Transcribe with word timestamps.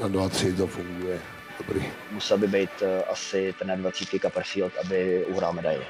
Na 0.00 0.08
2, 0.08 0.28
3 0.28 0.52
to 0.52 0.66
funguje. 0.66 1.20
Dobrý. 1.58 1.86
Musel 2.10 2.38
by 2.38 2.46
být 2.46 2.70
uh, 2.82 2.88
asi 3.12 3.54
ten 3.58 3.80
20 3.82 4.08
Copperfield, 4.22 4.72
aby 4.84 5.24
uhrál 5.24 5.52
medaili. 5.52 5.84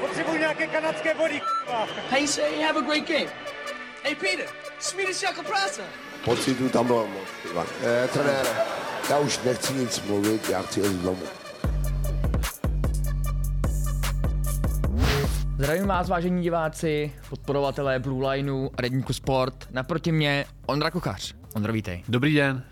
Potřebuji 0.00 0.38
nějaké 0.38 0.66
kanadské 0.66 1.14
body, 1.14 1.40
Hey, 2.10 2.28
say 2.28 2.62
have 2.62 2.78
a 2.78 2.82
great 2.82 3.08
game. 3.08 3.30
Hey, 4.04 4.14
Peter, 4.14 4.46
Swedish 4.78 5.22
jako 5.22 5.42
práce. 5.42 5.82
Pocitů 6.24 6.68
tam 6.68 6.86
bylo 6.86 7.06
moc. 7.06 7.28
Ivan. 7.50 7.66
Eh, 7.82 8.08
trenére, 8.08 8.48
já 9.10 9.18
už 9.18 9.40
nechci 9.44 9.72
nic 9.72 10.02
mluvit, 10.02 10.48
já 10.48 10.62
chci 10.62 10.80
jít 10.80 11.00
domů. 11.02 11.22
Zdravím 15.58 15.86
vás, 15.86 16.08
vážení 16.08 16.42
diváci, 16.42 17.12
podporovatelé 17.28 17.98
Blue 17.98 18.28
Lineu 18.30 18.68
a 18.78 18.82
Redníku 18.82 19.12
Sport. 19.12 19.68
Naproti 19.70 20.12
mě 20.12 20.44
Ondra 20.66 20.90
Kuchař. 20.90 21.34
Ondra, 21.54 21.72
vítej. 21.72 22.02
Dobrý 22.08 22.34
den. 22.34 22.64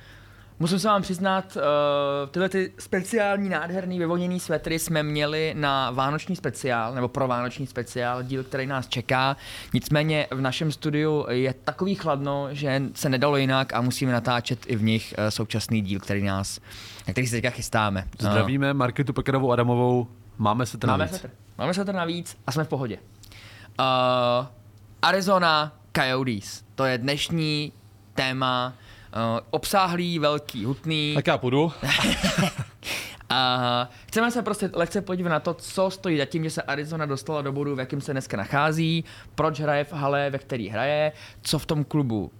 Musím 0.59 0.79
se 0.79 0.88
vám 0.88 1.02
přiznat, 1.02 1.56
uh, 1.56 2.30
tyhle 2.30 2.48
ty 2.48 2.73
speciální, 2.79 3.48
nádherný, 3.48 3.98
vyvoněný 3.98 4.41
svetry 4.41 4.78
jsme 4.78 5.03
měli 5.03 5.55
na 5.56 5.91
vánoční 5.91 6.36
speciál, 6.36 6.94
nebo 6.94 7.09
pro 7.09 7.28
vánoční 7.28 7.67
speciál, 7.67 8.22
díl, 8.22 8.44
který 8.44 8.67
nás 8.67 8.89
čeká. 8.89 9.36
Nicméně 9.75 10.27
v 10.31 10.41
našem 10.41 10.72
studiu 10.72 11.27
je 11.28 11.55
takový 11.55 11.94
chladno, 11.94 12.48
že 12.50 12.83
se 12.94 13.09
nedalo 13.09 13.36
jinak 13.36 13.72
a 13.72 13.81
musíme 13.81 14.12
natáčet 14.12 14.67
i 14.67 14.77
v 14.77 14.83
nich 14.83 15.14
uh, 15.19 15.25
současný 15.28 15.81
díl, 15.81 16.00
který 16.00 16.22
nás, 16.22 16.61
na 17.06 17.12
který 17.12 17.27
se 17.27 17.37
teďka 17.37 17.50
chystáme. 17.50 18.05
Zdravíme 18.19 18.75
Marketu 18.75 19.12
Pekarovou 19.12 19.53
Adamovou. 19.53 20.06
Máme 20.39 20.66
se 20.66 20.78
Máme 20.87 20.98
navíc. 20.98 21.16
svetr. 21.19 21.34
Máme 21.59 21.75
svetr 21.75 21.94
navíc 21.94 22.37
a 22.47 22.53
jsme 22.53 22.64
v 22.64 22.69
pohodě. 22.69 22.98
Uh, 23.81 24.47
Arizona 25.03 25.72
Coyotes. 25.97 26.64
To 26.75 26.84
je 26.84 26.98
dnešní 26.98 27.72
téma. 28.14 28.75
Uh, 29.16 29.41
obsáhlý, 29.50 30.18
velký, 30.18 30.64
hutný. 30.64 31.12
Tak 31.14 31.27
já 31.27 31.38
půjdu. 31.38 31.72
A 33.34 33.88
chceme 34.06 34.30
se 34.30 34.42
prostě 34.42 34.70
lehce 34.74 35.00
podívat 35.00 35.30
na 35.30 35.41
to, 35.41 35.54
co 35.54 35.91
stojí 35.91 36.19
za 36.19 36.24
tím, 36.24 36.44
že 36.44 36.50
se 36.50 36.62
Arizona 36.62 37.06
dostala 37.06 37.42
do 37.42 37.52
bodu, 37.52 37.77
v 37.77 37.78
jakém 37.78 38.00
se 38.00 38.12
dneska 38.12 38.36
nachází, 38.36 39.04
proč 39.34 39.60
hraje 39.60 39.84
v 39.84 39.92
hale, 39.92 40.30
ve 40.30 40.38
který 40.38 40.69
hraje, 40.69 41.12
co 41.42 41.58
v 41.58 41.66
tom 41.66 41.84
klubu 41.84 42.32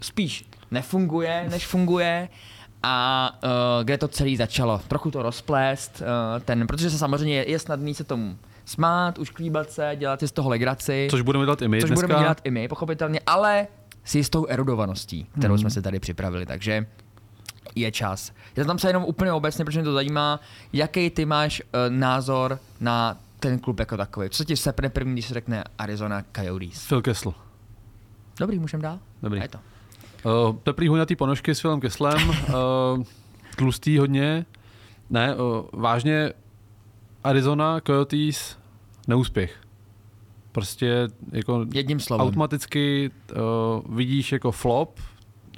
spíš 0.00 0.44
nefunguje, 0.70 1.46
než 1.50 1.66
funguje 1.66 2.28
a 2.82 3.30
uh, 3.44 3.50
kde 3.84 3.98
to 3.98 4.08
celé 4.08 4.36
začalo. 4.36 4.80
Trochu 4.88 5.10
to 5.10 5.22
rozplést, 5.22 6.02
uh, 6.02 6.42
ten, 6.42 6.66
protože 6.66 6.90
se 6.90 6.98
samozřejmě 6.98 7.34
je, 7.34 7.50
je 7.50 7.58
snadný 7.58 7.94
se 7.94 8.04
tomu 8.04 8.38
smát, 8.64 9.18
ušklíbat 9.18 9.70
se, 9.70 9.92
dělat 9.96 10.20
si 10.20 10.28
z 10.28 10.32
toho 10.32 10.50
legraci. 10.50 11.08
Což 11.10 11.20
budeme 11.20 11.44
dělat 11.44 11.62
i 11.62 11.68
my 11.68 11.80
Což 11.80 11.90
dneska. 11.90 12.06
budeme 12.06 12.24
dělat 12.24 12.40
i 12.44 12.50
my, 12.50 12.68
pochopitelně, 12.68 13.20
ale 13.26 13.66
s 14.04 14.14
jistou 14.14 14.46
erudovaností, 14.46 15.26
kterou 15.38 15.54
Mhm. 15.54 15.58
jsme 15.60 15.70
si 15.70 15.82
tady 15.82 16.00
připravili, 16.00 16.46
takže 16.46 16.86
je 17.74 17.92
čas. 17.92 18.32
Já 18.56 18.64
tam 18.64 18.78
se 18.78 18.88
jenom 18.88 19.04
úplně 19.04 19.32
obecně, 19.32 19.64
protože 19.64 19.78
mě 19.78 19.84
to 19.84 19.92
zajímá, 19.92 20.40
jaký 20.72 21.10
ty 21.10 21.24
máš 21.26 21.60
uh, 21.62 21.66
názor 21.94 22.58
na 22.80 23.16
ten 23.40 23.58
klub 23.58 23.78
jako 23.80 23.96
takový. 23.96 24.30
Co 24.30 24.36
se 24.36 24.44
ti 24.44 24.56
sepne 24.56 24.88
první, 24.88 25.12
když 25.12 25.26
se 25.26 25.34
řekne 25.34 25.64
Arizona 25.78 26.24
Coyotes? 26.36 26.86
Phil 26.88 27.02
Kessel. 27.02 27.34
Dobrý, 28.40 28.58
můžeme 28.58 28.82
dál? 28.82 28.98
Dobrý. 29.22 29.40
A 29.40 29.42
je 29.42 29.48
to. 29.48 29.58
Uh, 30.24 30.56
teplý 30.62 30.88
hojnatý 30.88 31.16
ponožky 31.16 31.54
s 31.54 31.60
Philem 31.60 31.80
Kesslem. 31.80 32.28
Uh, 32.28 32.34
tlustý 33.56 33.98
hodně. 33.98 34.46
Ne, 35.10 35.34
uh, 35.36 35.66
vážně 35.72 36.32
Arizona 37.24 37.80
Coyotes 37.80 38.56
neúspěch. 39.08 39.56
Prostě 40.52 41.08
jako 41.32 41.66
Jedním 41.74 42.00
slovem. 42.00 42.26
automaticky 42.26 43.10
uh, 43.32 43.96
vidíš 43.96 44.32
jako 44.32 44.52
flop, 44.52 45.00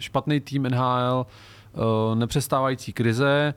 špatný 0.01 0.41
tým 0.41 0.63
NHL, 0.63 1.27
uh, 1.73 2.15
nepřestávající 2.15 2.93
krize 2.93 3.55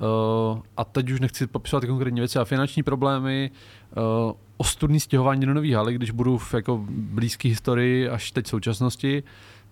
uh, 0.00 0.58
a 0.76 0.84
teď 0.84 1.10
už 1.10 1.20
nechci 1.20 1.46
popisovat 1.46 1.84
konkrétní 1.84 2.20
věci 2.20 2.38
a 2.38 2.44
finanční 2.44 2.82
problémy, 2.82 3.50
uh, 3.96 4.32
ostudný 4.56 5.00
stěhování 5.00 5.46
do 5.46 5.54
nových 5.54 5.74
haly, 5.74 5.94
když 5.94 6.10
budu 6.10 6.38
v 6.38 6.54
jako 6.54 6.84
blízké 6.90 7.48
historii 7.48 8.08
až 8.08 8.30
teď 8.30 8.46
současnosti. 8.46 9.22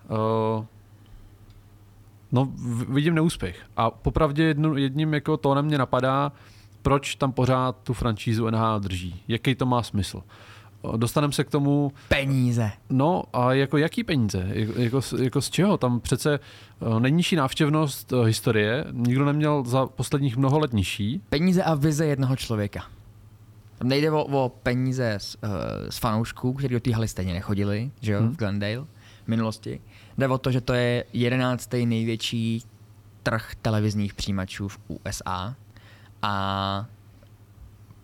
Uh, 0.09 0.65
no, 2.31 2.51
vidím 2.89 3.15
neúspěch. 3.15 3.65
A 3.77 3.91
popravdě 3.91 4.43
jedno, 4.43 4.77
jedním 4.77 5.13
jako 5.13 5.37
tónem 5.37 5.65
mě 5.65 5.77
napadá, 5.77 6.31
proč 6.81 7.15
tam 7.15 7.31
pořád 7.31 7.77
tu 7.83 7.93
franšízu 7.93 8.49
NHL 8.49 8.79
drží. 8.79 9.23
Jaký 9.27 9.55
to 9.55 9.65
má 9.65 9.83
smysl. 9.83 10.23
Dostaneme 10.95 11.33
se 11.33 11.43
k 11.43 11.49
tomu, 11.49 11.91
Peníze. 12.07 12.71
No 12.89 13.23
a 13.33 13.53
jako 13.53 13.77
jaký 13.77 14.03
peníze? 14.03 14.47
Jako, 14.49 14.81
jako, 14.81 15.01
z- 15.01 15.13
jako 15.13 15.41
z 15.41 15.49
čeho? 15.49 15.77
Tam 15.77 15.99
přece 15.99 16.39
uh, 16.79 16.99
nejnižší 16.99 17.35
návštěvnost 17.35 18.11
uh, 18.11 18.25
historie, 18.25 18.85
nikdo 18.91 19.25
neměl 19.25 19.63
za 19.65 19.85
posledních 19.85 20.37
mnoho 20.37 20.59
let 20.59 20.73
nižší. 20.73 21.21
Peníze 21.29 21.63
a 21.63 21.75
vize 21.75 22.05
jednoho 22.05 22.35
člověka. 22.35 22.83
Tam 23.77 23.87
nejde 23.87 24.11
o, 24.11 24.23
o 24.23 24.49
peníze 24.49 25.15
z, 25.17 25.35
uh, 25.35 25.49
z 25.89 25.97
fanoušků, 25.97 26.53
kteří 26.53 26.73
do 26.73 26.79
té 26.79 26.93
haly 26.93 27.07
stejně 27.07 27.33
nechodili, 27.33 27.91
že 28.01 28.11
jo, 28.11 28.19
hmm. 28.19 28.31
v 28.31 28.37
Glendale 28.37 28.85
v 29.25 29.27
minulosti. 29.27 29.81
Jde 30.17 30.27
o 30.27 30.37
to, 30.37 30.51
že 30.51 30.61
to 30.61 30.73
je 30.73 31.03
jedenáctý 31.13 31.85
největší 31.85 32.63
trh 33.23 33.51
televizních 33.61 34.13
přijímačů 34.13 34.67
v 34.67 34.79
USA 34.87 35.55
a 36.21 36.85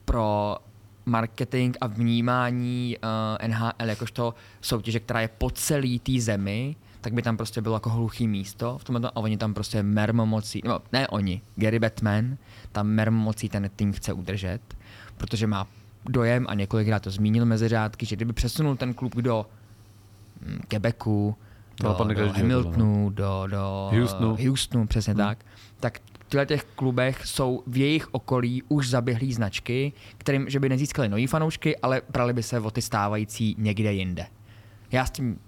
pro 0.05 0.57
marketing 1.05 1.75
a 1.81 1.87
vnímání 1.87 2.97
uh, 3.41 3.47
NHL 3.47 3.89
jakožto 3.89 4.33
soutěže, 4.61 4.99
která 4.99 5.21
je 5.21 5.27
po 5.27 5.49
celý 5.49 5.99
té 5.99 6.11
zemi, 6.19 6.75
tak 7.01 7.13
by 7.13 7.21
tam 7.21 7.37
prostě 7.37 7.61
bylo 7.61 7.75
jako 7.75 7.89
hluchý 7.89 8.27
místo 8.27 8.77
v 8.77 8.83
tomhle 8.83 9.09
a 9.09 9.17
oni 9.17 9.37
tam 9.37 9.53
prostě 9.53 9.83
mermomocí, 9.83 10.61
no 10.65 10.79
ne 10.91 11.07
oni, 11.07 11.41
Gary 11.55 11.79
Batman, 11.79 12.37
tam 12.71 12.87
mermomocí 12.87 13.49
ten 13.49 13.69
tým 13.75 13.93
chce 13.93 14.13
udržet, 14.13 14.59
protože 15.17 15.47
má 15.47 15.67
dojem 16.09 16.45
a 16.49 16.53
několikrát 16.53 17.03
to 17.03 17.11
zmínil 17.11 17.45
mezi 17.45 17.67
řádky, 17.67 18.05
že 18.05 18.15
kdyby 18.15 18.33
přesunul 18.33 18.75
ten 18.75 18.93
klub 18.93 19.15
do 19.15 19.45
mm, 20.45 20.59
Quebecu, 20.67 21.35
To 21.75 21.83
do, 21.83 21.89
napadne 21.89 22.13
do 22.15 22.21
každýho, 22.21 22.41
Hamiltonu, 22.43 23.09
do, 23.09 23.43
do 23.47 23.89
Houstonu. 23.99 24.35
eh, 24.39 24.47
Houstonu, 24.47 24.87
přesně 24.87 25.13
Hmm. 25.13 25.17
tak, 25.23 25.37
tak 25.79 25.99
těchto 26.33 26.45
těch 26.45 26.63
klubech 26.75 27.25
jsou 27.25 27.63
v 27.67 27.77
jejich 27.77 28.13
okolí 28.13 28.63
už 28.67 28.89
zaběhlý 28.89 29.33
značky, 29.33 29.93
kterým, 30.17 30.49
že 30.49 30.59
by 30.59 30.69
nezískali 30.69 31.09
nový 31.09 31.27
fanoušky, 31.27 31.77
ale 31.77 32.01
brali 32.09 32.33
by 32.33 32.43
se 32.43 32.59
o 32.59 32.71
ty 32.71 32.81
stávající 32.81 33.55
někde 33.57 33.93
jinde. 33.93 34.25
Já 34.91 35.05
s 35.05 35.11
tím, 35.11 35.39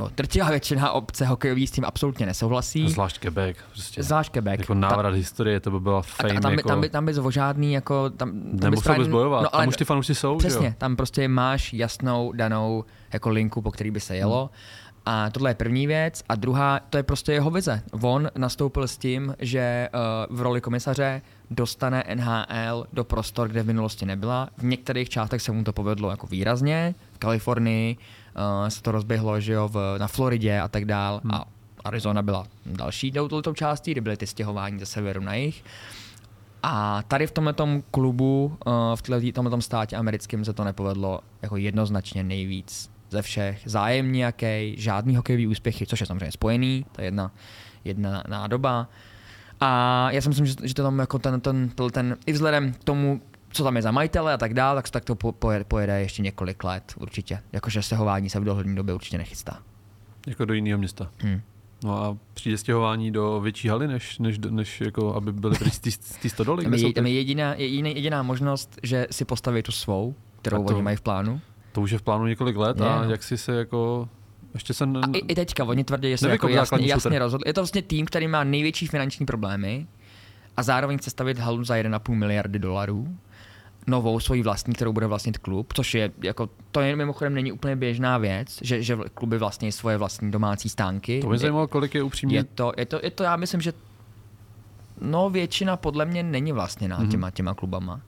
no, 0.00 0.10
drtivá 0.16 0.50
většina 0.50 0.92
obce 0.92 1.26
hokejový 1.26 1.66
s 1.66 1.70
tím 1.70 1.84
absolutně 1.84 2.26
nesouhlasí. 2.26 2.88
Zvlášť 2.90 3.18
Quebec. 3.18 3.56
Prostě. 3.72 4.02
Zvlášť 4.02 4.32
Quebec. 4.32 4.60
Jako 4.60 4.74
návrat 4.74 5.14
historie, 5.14 5.60
to 5.60 5.70
by 5.70 5.80
byla 5.80 5.98
a, 5.98 6.02
fame. 6.02 6.34
a 6.34 6.40
tam, 6.40 6.52
by, 6.52 6.56
jako... 6.56 6.68
tam, 6.68 6.80
by, 6.80 6.88
tam 6.88 7.06
by 7.06 7.12
žádný, 7.30 7.72
jako, 7.72 8.10
tam, 8.10 8.16
tam 8.30 8.50
by 8.52 8.64
Nemusel 8.64 8.82
právě- 8.82 9.04
bys 9.04 9.12
bojovat, 9.12 9.42
no, 9.42 9.48
tam 9.48 9.60
ale- 9.60 9.68
už 9.68 9.76
ty 9.76 9.84
fanoušci 9.84 10.14
jsou, 10.14 10.36
Přesně, 10.36 10.66
jo? 10.66 10.72
tam 10.78 10.96
prostě 10.96 11.28
máš 11.28 11.72
jasnou 11.72 12.32
danou 12.32 12.84
jako 13.12 13.30
linku, 13.30 13.62
po 13.62 13.70
který 13.70 13.90
by 13.90 14.00
se 14.00 14.16
jelo. 14.16 14.50
Hmm. 14.52 14.83
A 15.06 15.30
tohle 15.30 15.50
je 15.50 15.54
první 15.54 15.86
věc. 15.86 16.22
A 16.28 16.34
druhá, 16.34 16.80
to 16.90 16.96
je 16.96 17.02
prostě 17.02 17.32
jeho 17.32 17.50
vize. 17.50 17.82
On 18.02 18.30
nastoupil 18.36 18.88
s 18.88 18.98
tím, 18.98 19.34
že 19.38 19.88
uh, 19.94 20.36
v 20.36 20.40
roli 20.40 20.60
komisaře 20.60 21.22
dostane 21.50 22.04
NHL 22.14 22.86
do 22.92 23.04
prostor, 23.04 23.48
kde 23.48 23.62
v 23.62 23.66
minulosti 23.66 24.06
nebyla. 24.06 24.48
V 24.56 24.64
některých 24.64 25.08
částech 25.08 25.42
se 25.42 25.52
mu 25.52 25.64
to 25.64 25.72
povedlo 25.72 26.10
jako 26.10 26.26
výrazně. 26.26 26.94
V 27.12 27.18
Kalifornii 27.18 27.96
uh, 27.96 28.68
se 28.68 28.82
to 28.82 28.92
rozběhlo, 28.92 29.40
že 29.40 29.52
jo, 29.52 29.68
v, 29.68 29.96
na 29.98 30.08
Floridě 30.08 30.60
a 30.60 30.68
tak 30.68 30.84
dál. 30.84 31.20
Hmm. 31.24 31.34
A 31.34 31.44
Arizona 31.84 32.22
byla 32.22 32.46
další 32.66 33.12
touto 33.12 33.54
částí, 33.54 33.92
kde 33.92 34.00
byly 34.00 34.16
ty 34.16 34.26
stěhování 34.26 34.78
ze 34.78 34.86
severu 34.86 35.20
na 35.20 35.34
jih. 35.34 35.64
A 36.62 37.02
tady 37.08 37.26
v 37.26 37.32
tomto 37.32 37.68
klubu, 37.90 38.56
uh, 38.66 38.72
v 38.96 39.32
tomto 39.32 39.60
státě 39.60 39.96
americkém 39.96 40.44
se 40.44 40.52
to 40.52 40.64
nepovedlo 40.64 41.20
jako 41.42 41.56
jednoznačně 41.56 42.22
nejvíc 42.22 42.93
ze 43.14 43.22
všech. 43.22 43.62
Zájem 43.64 44.12
nějaký, 44.12 44.74
žádný 44.78 45.16
hokejový 45.16 45.46
úspěchy, 45.46 45.86
což 45.86 46.00
je 46.00 46.06
samozřejmě 46.06 46.32
spojený, 46.32 46.86
to 46.92 47.00
je 47.00 47.04
jedna, 47.06 47.32
jedna 47.84 48.22
nádoba. 48.28 48.88
A 49.60 50.10
já 50.10 50.20
si 50.20 50.28
myslím, 50.28 50.46
že, 50.46 50.54
že 50.62 50.74
to 50.74 50.82
tam 50.82 50.98
jako 50.98 51.18
ten, 51.18 51.40
ten, 51.40 51.68
ten, 51.68 51.90
ten, 51.90 52.16
i 52.26 52.32
vzhledem 52.32 52.72
k 52.72 52.84
tomu, 52.84 53.20
co 53.50 53.64
tam 53.64 53.76
je 53.76 53.82
za 53.82 53.90
majitele 53.90 54.34
a 54.34 54.36
tak 54.36 54.54
dále, 54.54 54.82
tak, 54.82 54.90
tak 54.90 55.04
to 55.04 55.14
po- 55.14 55.32
pojede, 55.32 55.64
pojede 55.64 56.00
ještě 56.00 56.22
několik 56.22 56.64
let 56.64 56.94
určitě. 57.00 57.40
Jakože 57.52 57.82
sehování 57.82 58.30
se 58.30 58.40
v 58.40 58.44
dohledné 58.44 58.74
době 58.74 58.94
určitě 58.94 59.18
nechystá. 59.18 59.58
Jako 60.26 60.44
do 60.44 60.54
jiného 60.54 60.78
města. 60.78 61.10
Hmm. 61.18 61.40
No 61.84 62.02
a 62.04 62.16
přijde 62.34 62.58
stěhování 62.58 63.10
do 63.10 63.40
větší 63.40 63.68
haly, 63.68 63.88
než, 63.88 64.18
než, 64.18 64.38
než 64.50 64.80
jako, 64.80 65.14
aby 65.14 65.32
byly 65.32 65.56
ty, 65.80 65.90
ty 66.22 66.30
stodoly? 66.30 66.64
Tam 66.64 66.74
je, 66.74 66.92
tam 66.92 67.06
je 67.06 67.12
jediná, 67.12 67.54
je 67.54 67.66
jediná, 67.66 67.88
jediná 67.88 68.22
možnost, 68.22 68.78
že 68.82 69.06
si 69.10 69.24
postaví 69.24 69.62
tu 69.62 69.72
svou, 69.72 70.14
kterou 70.42 70.64
to- 70.64 70.74
oni 70.74 70.82
mají 70.82 70.96
v 70.96 71.00
plánu. 71.00 71.40
To 71.74 71.80
už 71.80 71.90
je 71.90 71.98
v 71.98 72.02
plánu 72.02 72.26
několik 72.26 72.56
let 72.56 72.76
Je, 72.80 72.86
a 72.86 73.02
no. 73.04 73.10
jak 73.10 73.22
si 73.22 73.38
se 73.38 73.52
jako... 73.54 74.08
Ještě 74.54 74.74
se... 74.74 74.84
A 74.84 75.08
i, 75.12 75.18
i 75.18 75.34
teďka, 75.34 75.64
oni 75.64 75.84
tvrdí, 75.84 76.10
že 76.10 76.18
se 76.18 76.30
jako 76.30 76.48
jasně, 76.48 76.86
jasně 76.86 77.18
rozhodli. 77.18 77.48
Je 77.48 77.54
to 77.54 77.60
vlastně 77.60 77.82
tým, 77.82 78.06
který 78.06 78.28
má 78.28 78.44
největší 78.44 78.86
finanční 78.86 79.26
problémy 79.26 79.86
a 80.56 80.62
zároveň 80.62 80.98
chce 80.98 81.10
stavit 81.10 81.38
halu 81.38 81.64
za 81.64 81.74
1,5 81.74 82.14
miliardy 82.14 82.58
dolarů 82.58 83.16
novou 83.86 84.20
svoji 84.20 84.42
vlastní, 84.42 84.74
kterou 84.74 84.92
bude 84.92 85.06
vlastnit 85.06 85.38
klub, 85.38 85.72
což 85.72 85.94
je 85.94 86.12
jako, 86.22 86.50
to 86.70 86.80
je 86.80 86.96
mimochodem 86.96 87.34
není 87.34 87.52
úplně 87.52 87.76
běžná 87.76 88.18
věc, 88.18 88.58
že, 88.62 88.82
že 88.82 88.98
kluby 89.14 89.38
vlastní 89.38 89.72
svoje 89.72 89.96
vlastní 89.96 90.30
domácí 90.30 90.68
stánky. 90.68 91.20
To 91.20 91.28
mě 91.28 91.38
zajímalo, 91.38 91.68
kolik 91.68 91.94
je 91.94 92.02
upřímně... 92.02 92.36
je 92.36 92.44
to, 92.44 92.72
je 92.76 92.86
to, 92.86 93.00
je 93.02 93.10
to, 93.10 93.22
já 93.22 93.36
myslím, 93.36 93.60
že 93.60 93.72
no 95.00 95.30
většina 95.30 95.76
podle 95.76 96.04
mě 96.04 96.22
není 96.22 96.52
vlastněná 96.52 96.96
Mhm. 96.96 97.06
mm-hmm. 97.06 97.10
těma, 97.10 97.30
těma 97.30 97.54
klubama. 97.54 98.00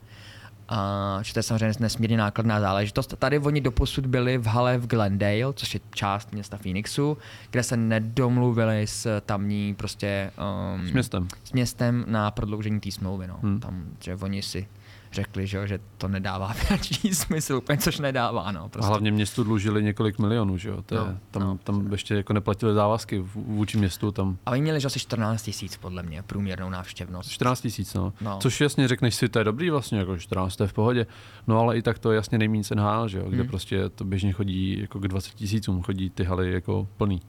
A, 0.69 1.19
že 1.21 1.33
to 1.33 1.39
je 1.39 1.43
samozřejmě 1.43 1.73
nesmírně 1.79 2.17
nákladná 2.17 2.59
záležitost. 2.59 3.13
Tady 3.19 3.39
oni 3.39 3.61
doposud 3.61 4.05
byli 4.05 4.37
v 4.37 4.45
hale 4.45 4.77
v 4.77 4.87
Glendale, 4.87 5.53
což 5.53 5.73
je 5.73 5.79
část 5.93 6.33
města 6.33 6.57
Phoenixu, 6.57 7.17
kde 7.51 7.63
se 7.63 7.77
nedomluvili 7.77 8.87
s 8.87 9.21
tamní 9.25 9.75
prostě 9.75 10.31
um, 10.77 10.87
S 10.87 10.91
městem. 10.91 11.27
s 11.43 11.51
městem 11.51 12.05
na 12.07 12.31
prodloužení 12.31 12.79
té 12.79 12.91
smlouvy. 12.91 13.27
No. 13.27 13.39
Hmm. 13.41 13.59
Tam, 13.59 13.83
že 13.99 14.15
oni 14.15 14.41
si 14.41 14.67
řekli, 15.11 15.47
že, 15.47 15.57
jo, 15.57 15.65
že 15.65 15.79
to 15.97 16.07
nedává 16.07 16.47
finanční 16.53 17.13
smysl, 17.15 17.55
úplně 17.55 17.77
což 17.77 17.99
nedává. 17.99 18.51
No, 18.51 18.63
A 18.63 18.69
prostě. 18.69 18.87
hlavně 18.87 19.11
městu 19.11 19.43
dlužili 19.43 19.83
několik 19.83 20.19
milionů, 20.19 20.57
že 20.57 20.69
jo? 20.69 20.81
To 20.81 20.95
je, 20.95 21.01
No, 21.01 21.17
tam, 21.31 21.41
no. 21.43 21.57
tam 21.63 21.91
ještě 21.91 22.15
jako 22.15 22.33
neplatili 22.33 22.73
závazky 22.73 23.19
v- 23.19 23.35
vůči 23.35 23.77
městu, 23.77 24.11
tam 24.11 24.37
A 24.45 24.51
oni 24.51 24.61
měli 24.61 24.79
že 24.81 24.87
asi 24.87 24.99
14 24.99 25.41
tisíc 25.41 25.77
podle 25.77 26.03
mě 26.03 26.23
průměrnou 26.23 26.69
návštěvnost. 26.69 27.29
14 27.31 27.61
tisíc, 27.61 27.93
no. 27.93 28.13
No. 28.21 28.37
Což 28.41 28.61
jasně 28.61 28.87
řekneš 28.87 29.15
si, 29.15 29.29
to 29.29 29.39
je 29.39 29.45
dobrý 29.45 29.69
vlastně, 29.69 29.99
jako 29.99 30.17
14 30.17 30.55
to 30.55 30.63
je 30.63 30.67
v 30.67 30.73
pohodě. 30.73 31.07
No 31.47 31.59
ale 31.59 31.77
i 31.77 31.81
tak 31.81 31.99
to 31.99 32.11
je 32.11 32.15
jasně 32.15 32.37
nejméně 32.37 32.63
NHL, 32.75 33.07
že 33.07 33.17
jo? 33.17 33.25
Kde 33.29 33.37
Hmm. 33.41 33.47
prostě 33.47 33.89
to 33.89 34.03
běžně 34.03 34.31
chodí 34.33 34.79
jako 34.81 34.99
k 34.99 35.07
20 35.07 35.33
tisícům, 35.33 35.83
chodí 35.83 36.09
ty 36.09 36.23
haly 36.23 36.51
jako 36.53 36.87
plný. 36.97 37.21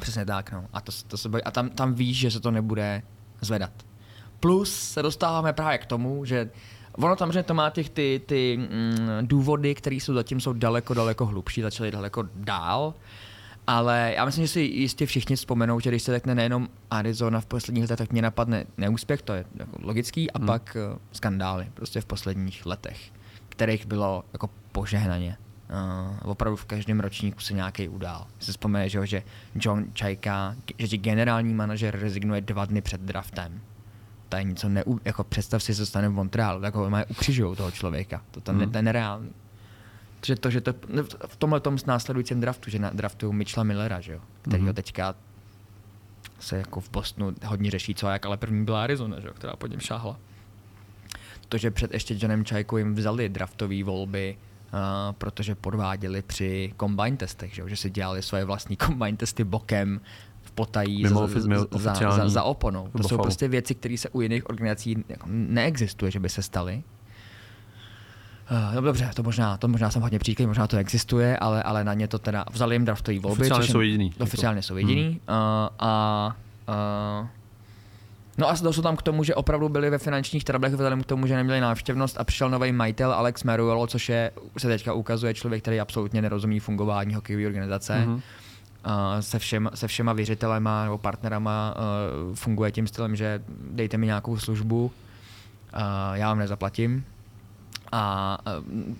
Přesně 0.00 0.24
tak, 0.26 0.52
no. 0.52 0.64
A, 0.72 0.80
to, 0.80 0.92
to 1.06 1.16
se 1.16 1.28
bojí, 1.28 1.42
a 1.44 1.50
tam, 1.50 1.68
tam 1.70 1.94
víš, 1.94 2.18
že 2.18 2.30
se 2.30 2.40
to 2.40 2.50
nebude 2.50 3.02
zvedat. 3.40 3.72
Plus 4.40 4.74
se 4.74 5.02
dostáváme 5.02 5.52
právě 5.52 5.78
k 5.78 5.86
tomu, 5.86 6.24
že 6.24 6.50
ono 6.96 7.16
tam, 7.16 7.32
že 7.32 7.42
to 7.42 7.54
má 7.54 7.70
těch 7.70 7.90
ty, 7.90 8.20
ty 8.26 8.56
mm, 8.56 9.08
důvody, 9.22 9.74
které 9.74 9.96
jsou 9.96 10.14
zatím 10.14 10.40
jsou 10.40 10.52
daleko, 10.52 10.94
daleko 10.94 11.26
hlubší, 11.26 11.62
začaly 11.62 11.90
daleko 11.90 12.24
dál. 12.34 12.94
Ale 13.66 14.12
já 14.16 14.24
myslím, 14.24 14.44
že 14.44 14.52
si 14.52 14.60
jistě 14.60 15.06
všichni 15.06 15.36
vzpomenou, 15.36 15.80
že 15.80 15.90
když 15.90 16.02
se 16.02 16.12
řekne 16.12 16.34
nejenom 16.34 16.68
Arizona 16.90 17.40
v 17.40 17.46
posledních 17.46 17.82
letech, 17.82 17.98
tak 17.98 18.12
mě 18.12 18.22
napadne 18.22 18.64
neúspěch, 18.76 19.22
to 19.22 19.32
je 19.32 19.44
jako 19.54 19.78
logický, 19.82 20.30
a 20.30 20.38
Hmm. 20.38 20.46
pak 20.46 20.76
uh, 20.92 20.98
skandály 21.12 21.66
prostě 21.74 22.00
v 22.00 22.04
posledních 22.06 22.66
letech, 22.66 23.12
kterých 23.48 23.86
bylo 23.86 24.24
jako 24.32 24.50
požehnaně. 24.72 25.36
Uh, 26.22 26.30
opravdu 26.30 26.56
v 26.56 26.64
každém 26.64 27.00
ročníku 27.00 27.40
se 27.40 27.54
nějaký 27.54 27.88
udál. 27.88 28.26
Si 28.38 28.50
vzpomene, 28.50 28.88
že, 28.88 29.06
že 29.06 29.22
John 29.54 29.84
Čajka, 29.92 30.56
že 30.78 30.96
generální 30.96 31.54
manažer 31.54 31.98
rezignuje 32.00 32.40
dva 32.40 32.64
dny 32.64 32.80
před 32.80 33.00
draftem. 33.00 33.60
To 34.28 34.36
je 34.36 34.44
něco, 34.44 34.68
neu, 34.68 34.98
jako 35.04 35.24
představ 35.24 35.62
si, 35.62 35.72
co 35.74 35.76
se 35.76 35.86
stane 35.86 36.08
v 36.08 36.12
Montrealu, 36.12 36.60
tak 36.60 36.74
ho 36.74 36.90
mají 36.90 37.04
ukřižují 37.08 37.56
toho 37.56 37.70
člověka. 37.70 38.22
To, 38.30 38.40
to, 38.40 38.52
Hmm. 38.52 38.70
to 38.70 38.78
je 38.78 38.82
nereálný. 38.82 39.30
že 40.26 40.36
to, 40.36 40.50
že 40.50 40.60
to 40.60 40.74
no, 40.88 41.02
v 41.26 41.36
tomhle 41.36 41.60
tom 41.60 41.76
následujícím 41.86 42.40
draftu, 42.40 42.70
že 42.70 42.78
na 42.78 42.90
draftu 42.90 43.32
Mitchella 43.32 43.64
Millera, 43.64 44.00
že 44.00 44.12
jo, 44.12 44.20
kterýho 44.42 44.66
Mhm. 44.66 44.74
teďka 44.74 45.14
se 46.40 46.56
jako 46.58 46.80
v 46.80 46.90
Bostonu 46.90 47.34
hodně 47.46 47.70
řeší, 47.70 47.94
co 47.94 48.06
a 48.06 48.12
jak, 48.12 48.26
ale 48.26 48.36
první 48.36 48.64
byla 48.64 48.82
Arizona, 48.82 49.20
že 49.20 49.26
jo, 49.28 49.34
která 49.34 49.56
pod 49.56 49.70
něm 49.70 49.80
šáhla. 49.80 50.16
To, 51.48 51.58
že 51.58 51.70
před 51.70 51.92
ještě 51.94 52.14
Johnem 52.18 52.44
Čajkou 52.44 52.76
jim 52.76 52.94
vzali 52.94 53.28
draftové 53.28 53.84
volby, 53.84 54.36
uh, 54.72 54.78
protože 55.12 55.54
podváděli 55.54 56.22
při 56.22 56.74
combine 56.80 57.16
testech, 57.16 57.54
že, 57.54 57.62
jo, 57.62 57.68
že 57.68 57.76
si 57.76 57.90
dělali 57.90 58.22
svoje 58.22 58.44
vlastní 58.44 58.76
combine 58.76 59.16
testy 59.16 59.44
bokem 59.44 60.00
v 60.46 60.50
potají 60.50 61.02
Mimo 61.02 61.28
za, 61.28 61.48
mimo 61.48 61.66
za, 61.70 61.94
za, 61.94 62.10
za, 62.10 62.28
za 62.28 62.42
oponou. 62.42 62.88
To 62.96 63.08
jsou 63.08 63.18
prostě 63.18 63.48
věci, 63.48 63.74
které 63.74 63.98
se 63.98 64.08
u 64.08 64.20
jiných 64.20 64.50
organizací 64.50 65.04
jako 65.08 65.26
neexistuje, 65.30 66.10
že 66.10 66.20
by 66.20 66.28
se 66.28 66.42
staly. 66.42 66.82
Uh, 68.50 68.74
no 68.74 68.80
dobře, 68.80 69.10
to 69.14 69.22
možná, 69.22 69.56
to 69.56 69.68
možná 69.68 69.90
jsem 69.90 70.02
hodně 70.02 70.18
příklad, 70.18 70.46
možná 70.46 70.66
to 70.66 70.76
existuje, 70.76 71.38
ale, 71.38 71.62
ale 71.62 71.84
na 71.84 71.94
ně 71.94 72.08
to 72.08 72.18
teda 72.18 72.44
vzali 72.52 72.74
jim 72.74 72.84
draftové 72.84 73.18
volby. 73.18 73.40
Oficiálně 73.40 73.66
jsou 73.66 73.80
jediný. 73.80 74.12
Oficiálně 74.20 74.58
Jako. 74.58 74.66
jsou 74.66 74.76
jediný. 74.76 75.02
Hmm. 75.02 75.12
Uh, 75.12 75.68
a, 75.78 76.36
uh, 76.68 77.26
no 78.38 78.48
a 78.48 78.54
došlo 78.62 78.82
tam 78.82 78.96
k 78.96 79.02
tomu, 79.02 79.24
že 79.24 79.34
opravdu 79.34 79.68
byli 79.68 79.90
ve 79.90 79.98
finančních 79.98 80.44
trablech 80.44 80.72
vzhledem 80.72 81.02
k 81.02 81.06
tomu, 81.06 81.26
že 81.26 81.36
neměli 81.36 81.60
návštěvnost 81.60 82.20
a 82.20 82.24
přišel 82.24 82.50
nový 82.50 82.72
majitel 82.72 83.12
Alex 83.12 83.44
Maruelo, 83.44 83.86
což 83.86 84.08
je, 84.08 84.30
se 84.58 84.68
teďka 84.68 84.92
ukazuje 84.92 85.34
člověk, 85.34 85.62
který 85.62 85.80
absolutně 85.80 86.22
nerozumí 86.22 86.60
fungování 86.60 87.14
hokejové 87.14 87.46
organizace. 87.46 87.98
Mhm. 87.98 88.20
Uh, 88.86 89.20
se, 89.20 89.38
všem, 89.38 89.70
se 89.74 89.88
všema 89.88 90.12
věřitelema 90.12 90.84
nebo 90.84 90.98
partnerama 90.98 91.74
uh, 92.28 92.34
funguje 92.34 92.72
tím 92.72 92.86
stylem, 92.86 93.16
že 93.16 93.42
dejte 93.70 93.98
mi 93.98 94.06
nějakou 94.06 94.38
službu, 94.38 94.84
uh, 94.84 95.80
já 96.14 96.28
vám 96.28 96.38
nezaplatím 96.38 97.04
a 97.92 98.38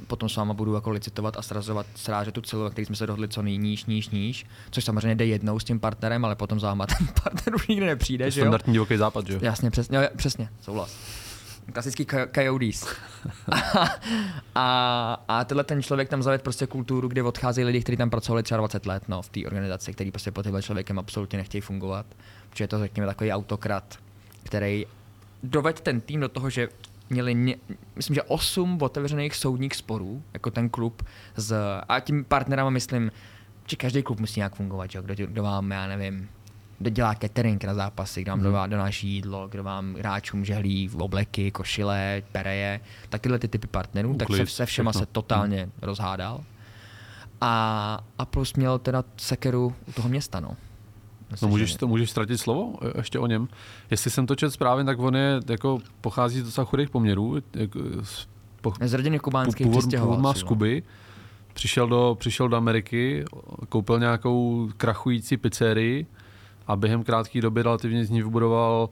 potom 0.06 0.28
s 0.28 0.36
váma 0.36 0.54
budu 0.54 0.74
jako 0.74 0.90
licitovat 0.90 1.36
a 1.36 1.42
srazovat, 1.42 1.86
srážet 1.94 2.34
tu 2.34 2.40
celu, 2.40 2.70
který 2.70 2.86
jsme 2.86 2.96
se 2.96 3.06
dohodli 3.06 3.28
co 3.28 3.42
nejníž, 3.42 3.84
níž, 3.84 4.08
níž, 4.08 4.46
což 4.70 4.84
samozřejmě 4.84 5.14
jde 5.14 5.26
jednou 5.26 5.58
s 5.58 5.64
tím 5.64 5.80
partnerem, 5.80 6.24
ale 6.24 6.34
potom 6.34 6.60
za 6.60 6.68
váma 6.68 6.86
ten 6.98 7.06
partner 7.22 7.54
už 7.54 7.68
nikdy 7.68 7.86
nepřijde, 7.86 8.24
To 8.24 8.26
je 8.26 8.32
standardní 8.32 8.72
divoký 8.72 8.96
západ, 8.96 9.26
že 9.26 9.32
jo? 9.32 9.38
Jasně, 9.42 9.70
přesně, 9.70 9.98
jo, 9.98 10.08
přesně, 10.16 10.48
souhlas. 10.60 10.96
Klasický 11.72 12.06
co- 12.06 12.26
coyotes. 12.34 12.96
a, 14.54 15.24
a 15.28 15.44
tenhle 15.44 15.64
ten 15.64 15.82
člověk 15.82 16.08
tam 16.08 16.22
zaved 16.22 16.42
prostě 16.42 16.66
kulturu, 16.66 17.08
kde 17.08 17.22
odcházejí 17.22 17.64
lidi, 17.64 17.80
kteří 17.80 17.96
tam 17.96 18.10
pracovali 18.10 18.42
třeba 18.42 18.58
20 18.58 18.86
let 18.86 19.02
no, 19.08 19.22
v 19.22 19.28
té 19.28 19.40
organizaci, 19.46 19.92
který 19.92 20.10
prostě 20.10 20.30
pod 20.30 20.42
tímhle 20.42 20.62
člověkem 20.62 20.98
absolutně 20.98 21.36
nechtějí 21.36 21.62
fungovat. 21.62 22.06
Protože 22.50 22.64
je 22.64 22.68
to, 22.68 22.78
řekněme, 22.78 23.06
takový 23.06 23.32
autokrat, 23.32 23.98
který 24.42 24.86
dovedl 25.42 25.78
ten 25.82 26.00
tým 26.00 26.20
do 26.20 26.28
toho, 26.28 26.50
že 26.50 26.68
měli, 27.10 27.34
ně, 27.34 27.56
myslím, 27.96 28.14
že 28.14 28.22
8 28.22 28.78
otevřených 28.82 29.34
soudních 29.34 29.74
sporů, 29.74 30.22
jako 30.34 30.50
ten 30.50 30.68
klub, 30.68 31.02
s, 31.36 31.54
a 31.88 32.00
tím 32.00 32.24
partnerama 32.24 32.70
myslím, 32.70 33.12
že 33.66 33.76
každý 33.76 34.02
klub 34.02 34.20
musí 34.20 34.40
nějak 34.40 34.54
fungovat, 34.54 34.90
že? 34.90 35.02
Kdo, 35.02 35.26
kdo 35.26 35.42
vám, 35.42 35.70
já 35.70 35.86
nevím, 35.86 36.28
kdo 36.78 36.90
dělá 36.90 37.14
catering 37.14 37.64
na 37.64 37.74
zápasy, 37.74 38.22
kdo 38.22 38.32
vám 38.32 38.38
Mhm. 38.40 38.48
mm. 38.64 38.70
donáší 38.70 39.08
jídlo, 39.08 39.48
kdo 39.48 39.62
vám 39.64 39.94
hráčům 39.94 40.44
žehlí 40.44 40.88
v 40.88 40.96
obleky, 41.02 41.50
košile, 41.50 42.22
pereje, 42.32 42.80
tak 43.08 43.20
tyhle 43.22 43.38
ty 43.38 43.48
typy 43.48 43.66
partnerů, 43.66 44.14
tak 44.14 44.28
se, 44.28 44.34
Uklid, 44.34 44.48
se 44.48 44.66
všema 44.66 44.90
všechno. 44.92 45.06
se 45.06 45.12
totálně 45.12 45.68
rozhádal. 45.82 46.40
A, 47.40 47.98
a 48.18 48.24
plus 48.24 48.54
měl 48.54 48.78
teda 48.78 49.04
sekeru 49.16 49.74
u 49.88 49.92
toho 49.92 50.08
města, 50.08 50.40
no. 50.40 50.56
No 51.42 51.48
můžeš, 51.48 51.74
to 51.74 51.86
můžeš 51.88 52.10
ztratit 52.10 52.38
slovo 52.38 52.72
e, 52.82 52.98
ještě 52.98 53.18
o 53.18 53.26
něm. 53.26 53.48
Jestli 53.90 54.10
jsem 54.10 54.26
to 54.26 54.34
četl 54.34 54.50
správně, 54.50 54.84
tak 54.84 54.98
on 54.98 55.16
je, 55.16 55.40
jako, 55.48 55.78
pochází 56.00 56.40
z 56.40 56.44
docela 56.44 56.64
chudých 56.64 56.90
poměrů. 56.90 57.36
Jako, 57.54 57.78
z, 58.02 58.28
po, 58.60 58.72
Z 58.80 58.92
rodiny 58.92 59.18
kubánských 59.18 59.66
původ, 59.66 59.84
původ 60.00 60.20
má 60.20 60.34
z 60.34 60.42
no. 60.42 60.48
Kuby. 60.48 60.82
Přišel 61.54 61.88
do, 61.88 62.16
přišel 62.18 62.48
do 62.48 62.56
Ameriky, 62.56 63.24
koupil 63.68 63.98
nějakou 63.98 64.68
krachující 64.76 65.36
pizzerii 65.36 66.06
a 66.66 66.76
během 66.76 67.04
krátké 67.04 67.40
doby 67.40 67.62
relativně 67.62 68.04
z 68.04 68.10
ní 68.10 68.22
vybudoval 68.22 68.88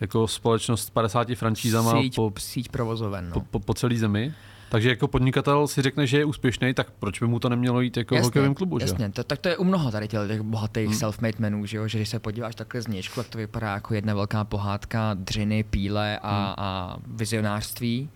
jako 0.00 0.28
společnost 0.28 0.84
s 0.84 0.90
50 0.90 1.28
franšízama 1.34 2.00
síť, 2.00 2.14
po, 2.16 2.32
síť 2.38 2.68
provozoven, 2.68 3.28
no. 3.28 3.34
po, 3.34 3.40
po, 3.40 3.60
po 3.60 3.74
celé 3.74 3.96
zemi. 3.96 4.34
Takže 4.68 4.88
jako 4.88 5.08
podnikatel 5.08 5.66
si 5.66 5.82
řekne, 5.82 6.06
že 6.06 6.18
je 6.18 6.24
úspěšný, 6.24 6.74
tak 6.74 6.90
proč 6.90 7.20
by 7.20 7.26
mu 7.26 7.38
to 7.38 7.48
nemělo 7.48 7.80
jít 7.80 7.96
jako 7.96 8.16
v 8.16 8.20
hokejovém 8.22 8.54
klubu, 8.54 8.78
že? 8.78 8.84
jasně. 8.84 9.10
To, 9.10 9.24
tak 9.24 9.38
to 9.38 9.48
je 9.48 9.56
u 9.56 9.64
mnoha 9.64 9.90
tady 9.90 10.08
těch, 10.08 10.20
těch 10.28 10.40
bohatých 10.40 10.86
Hmm. 10.88 10.98
self-made 10.98 11.34
menů, 11.38 11.66
že, 11.66 11.76
jo? 11.76 11.88
že 11.88 11.98
když 11.98 12.08
se 12.08 12.18
podíváš 12.18 12.54
takhle 12.54 12.82
z 12.82 12.86
nějšku, 12.86 13.14
tak 13.20 13.28
to 13.28 13.38
vypadá 13.38 13.74
jako 13.74 13.94
jedna 13.94 14.14
velká 14.14 14.44
pohádka 14.44 15.14
dřiny, 15.14 15.62
píle 15.62 16.18
a, 16.22 16.36
Hmm. 16.36 16.54
a 16.58 16.96
vizionářství, 17.06 18.10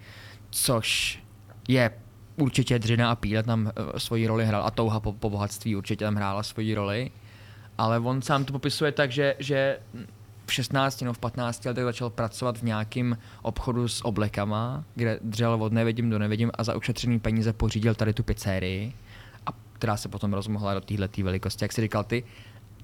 což 0.51 1.23
je 1.69 1.91
určitě 2.37 2.79
dřina 2.79 3.11
a 3.11 3.15
píle 3.15 3.43
tam 3.43 3.65
uh, 3.65 3.99
svoji 3.99 4.27
roli 4.27 4.47
hrál 4.47 4.63
a 4.67 4.71
touha 4.71 5.01
po, 5.01 5.13
po 5.13 5.31
bohatství 5.31 5.77
určitě 5.77 6.05
tam 6.05 6.15
hrála 6.15 6.43
svoji 6.43 6.75
roli, 6.75 7.11
ale 7.79 7.99
on 8.01 8.23
sám 8.23 8.45
to 8.45 8.53
popisuje 8.53 8.93
tak, 8.93 9.13
že, 9.13 9.35
že 9.39 9.79
v 10.47 10.53
16 10.53 11.01
nebo 11.01 11.13
v 11.13 11.19
15 11.19 11.65
letech 11.65 11.85
začal 11.85 12.11
pracovat 12.11 12.59
v 12.59 12.63
nějakém 12.63 13.19
obchodu 13.43 13.89
s 13.89 14.05
oblekama, 14.05 14.85
kde 14.95 15.19
dřel 15.23 15.63
od 15.63 15.73
nevidím 15.73 16.11
do 16.11 16.19
nevidím 16.19 16.51
a 16.55 16.65
za 16.65 16.77
ušetřený 16.77 17.21
peníze 17.21 17.53
pořídil 17.53 17.95
tady 17.95 18.13
tu 18.13 18.23
pizzerii, 18.23 18.93
a 19.47 19.51
která 19.73 19.97
se 19.97 20.09
potom 20.09 20.33
rozmohla 20.33 20.75
do 20.75 20.81
téhle 20.81 21.09
velikosti, 21.23 21.65
jak 21.65 21.73
jsi 21.73 21.81
říkal 21.81 22.05
ty. 22.05 22.25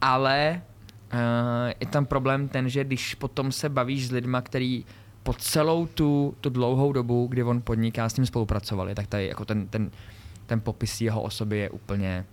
Ale 0.01 0.63
uh, 1.13 1.19
je 1.81 1.87
tam 1.87 2.07
problém 2.07 2.49
ten, 2.49 2.69
že 2.69 2.85
když 2.85 3.15
potom 3.15 3.53
se 3.53 3.69
bavíš 3.69 4.09
s 4.09 4.11
lidma, 4.11 4.41
který 4.41 4.85
po 5.23 5.33
celou 5.33 5.87
tu, 5.87 6.37
tu 6.41 6.51
dlouhou 6.51 6.93
dobu, 6.93 7.27
kdy 7.27 7.43
on 7.43 7.63
podniká, 7.63 8.09
s 8.09 8.17
ním 8.17 8.27
spolupracovali, 8.27 8.95
tak 8.95 9.07
tady 9.07 9.27
jako 9.27 9.45
ten, 9.45 9.69
ten, 9.69 9.91
ten 10.47 10.61
popis 10.61 11.01
jeho 11.01 11.23
osoby 11.23 11.59
je 11.59 11.71
úplně 11.71 12.27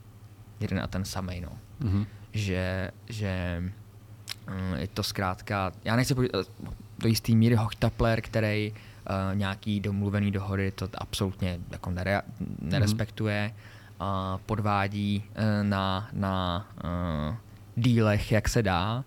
jeden 0.60 0.80
a 0.80 0.88
ten 0.88 1.06
samý. 1.06 1.42
No 1.42 1.50
Mhm. 1.80 2.06
Že, 2.34 2.92
že 3.10 3.64
Mm, 4.50 4.74
Je 4.78 4.88
to 4.88 5.04
zkrátka, 5.04 5.72
já 5.86 5.96
nechci 5.96 6.16
pojít 6.16 6.32
do 7.00 7.08
jistý 7.08 7.36
míry 7.36 7.56
hochtapler, 7.56 8.22
který 8.22 8.72
uh, 8.72 9.38
nějaký 9.38 9.80
domluvený 9.80 10.32
dohody 10.32 10.72
to 10.72 10.90
absolutně 10.94 11.60
jako 11.72 11.92
nere, 11.92 12.22
nerespektuje, 12.62 13.54
uh, 14.02 14.08
podvádí 14.46 15.24
uh, 15.30 15.44
na, 15.70 16.10
na 16.14 16.68
uh, 16.84 17.36
dílech, 17.76 18.32
jak 18.32 18.50
se 18.50 18.64
dá. 18.64 19.04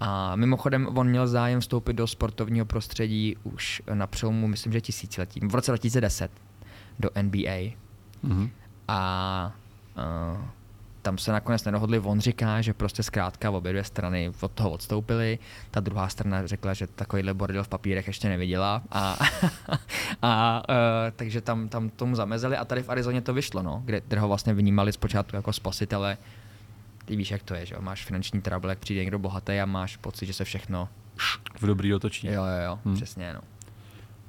A 0.00 0.36
mimochodem, 0.36 0.98
on 0.98 1.08
měl 1.08 1.28
zájem 1.28 1.60
vstoupit 1.60 1.92
do 1.92 2.06
sportovního 2.06 2.66
prostředí 2.66 3.36
už 3.42 3.82
na 3.94 4.06
přelomu, 4.06 4.46
myslím, 4.48 4.72
že 4.72 4.80
tisíciletí, 4.80 5.40
v 5.40 5.54
roce 5.54 5.70
2010 5.70 6.30
do 6.98 7.10
NBA. 7.22 7.70
Mhm. 8.22 8.50
A 8.88 9.52
uh, 10.36 10.44
tam 11.02 11.18
se 11.18 11.32
nakonec 11.32 11.64
nedohodli. 11.64 12.00
On 12.00 12.20
říká, 12.20 12.60
že 12.60 12.74
prostě 12.74 13.02
zkrátka 13.02 13.50
obě 13.50 13.72
dvě 13.72 13.84
strany 13.84 14.32
od 14.40 14.52
toho 14.52 14.70
odstoupily. 14.70 15.38
Ta 15.70 15.80
druhá 15.80 16.08
strana 16.08 16.46
řekla, 16.46 16.74
že 16.74 16.86
takovýhle 16.86 17.34
bordel 17.34 17.64
v 17.64 17.68
papírech 17.68 18.06
ještě 18.06 18.28
neviděla. 18.28 18.82
A, 18.90 19.18
a 20.22 20.62
uh, 20.68 20.74
takže 21.16 21.40
tam, 21.40 21.68
tam 21.68 21.90
tomu 21.90 22.16
zamezili 22.16 22.56
a 22.56 22.64
tady 22.64 22.82
v 22.82 22.88
Arizoně 22.88 23.20
to 23.20 23.34
vyšlo, 23.34 23.62
no, 23.62 23.82
kde, 23.84 24.02
kde 24.08 24.20
ho 24.20 24.28
vlastně 24.28 24.54
vnímali 24.54 24.92
zpočátku 24.92 25.36
jako 25.36 25.52
spasitele. 25.52 26.16
Ty 27.04 27.16
víš, 27.16 27.30
jak 27.30 27.42
to 27.42 27.54
je, 27.54 27.66
že 27.66 27.74
jo? 27.74 27.80
Máš 27.82 28.04
finanční 28.04 28.42
trouble, 28.42 28.72
jak 28.72 28.78
přijde 28.78 29.00
někdo 29.00 29.18
bohatý 29.18 29.52
a 29.52 29.66
máš 29.66 29.96
pocit, 29.96 30.26
že 30.26 30.32
se 30.32 30.44
všechno... 30.44 30.88
V 31.60 31.66
dobrý 31.66 31.94
otočí. 31.94 32.26
Jo, 32.26 32.32
jo, 32.44 32.64
jo, 32.64 32.78
Hmm. 32.84 32.94
přesně, 32.94 33.32
no. 33.34 33.40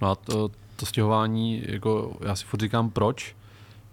No 0.02 0.12
a 0.12 0.16
to, 0.16 0.50
to 0.76 0.86
stěhování, 0.86 1.64
jako 1.66 2.18
já 2.26 2.36
si 2.36 2.46
furt 2.46 2.60
říkám 2.62 2.90
proč, 2.90 3.36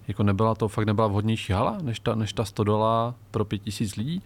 jako 0.08 0.22
nebyla 0.22 0.54
to, 0.54 0.68
fakt 0.68 0.86
nebyla 0.86 1.06
vhodnější 1.06 1.52
hala, 1.52 1.78
než 1.82 2.00
ta, 2.00 2.14
než 2.14 2.32
ta 2.32 2.44
100 2.44 2.64
dola 2.64 3.14
pro 3.30 3.44
5000 3.44 3.96
lidí. 3.96 4.22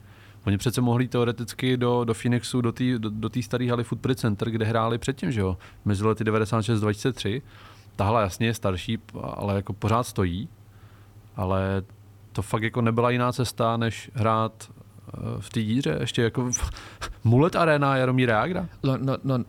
Oni 0.47 0.59
přece 0.59 0.81
mohli 0.81 1.09
teoreticky 1.09 1.77
do, 1.77 2.05
do 2.05 2.15
Phoenixu, 2.15 2.61
do 2.61 2.73
té 2.73 2.99
do, 2.99 3.11
do 3.11 3.31
staré 3.43 3.71
haly 3.71 3.85
Footprint 3.85 4.19
Center, 4.19 4.51
kde 4.51 4.65
hráli 4.65 4.99
předtím, 4.99 5.33
že 5.33 5.41
jo, 5.41 5.57
mezi 5.85 6.05
lety 6.05 6.25
96-2003. 6.25 7.43
Ta 7.97 8.05
hala 8.05 8.21
jasně 8.21 8.47
je 8.47 8.55
starší, 8.55 8.99
ale 9.23 9.55
jako 9.55 9.73
pořád 9.73 10.03
stojí, 10.03 10.49
ale 11.37 11.83
to 12.33 12.43
fakt 12.43 12.63
jako 12.63 12.81
nebyla 12.81 13.11
jiná 13.11 13.33
cesta, 13.33 13.77
než 13.77 14.11
hrát 14.15 14.71
v 15.41 15.51
té 15.51 15.63
díře, 15.63 15.97
ještě 16.01 16.23
jako 16.23 16.53
v 16.53 16.71
Mulet 17.25 17.57
Arena 17.57 17.97
Jaromíra 17.97 18.39
Jágra. 18.39 18.69
No, 18.83 18.97
no, 18.97 19.17
no 19.25 19.39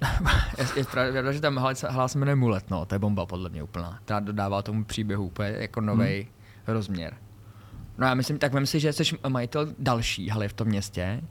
je, 0.57 0.67
je 0.75 0.83
pravda, 0.83 1.31
že 1.31 1.41
tam 1.41 1.57
hala 1.89 2.07
se 2.07 2.19
jmenuje 2.19 2.35
Mulet, 2.35 2.69
no, 2.69 2.85
to 2.85 2.95
je 2.95 2.99
bomba 2.99 3.25
podle 3.25 3.49
mě 3.49 3.63
úplná. 3.63 3.99
Ta 4.05 4.19
dodává 4.19 4.61
tomu 4.61 4.85
příběhu 4.85 5.25
úplně 5.25 5.49
jako 5.49 5.81
nový 5.81 6.21
hmm. 6.21 6.27
rozměr. 6.67 7.17
No 7.97 8.07
já 8.07 8.13
myslím, 8.13 8.37
tak 8.37 8.53
vem 8.53 8.65
si, 8.65 8.79
že 8.79 8.93
jsi 8.93 9.03
majitel 9.27 9.67
další 9.79 10.29
haly 10.29 10.47
v 10.47 10.53
tom 10.53 10.67
městě 10.67 11.21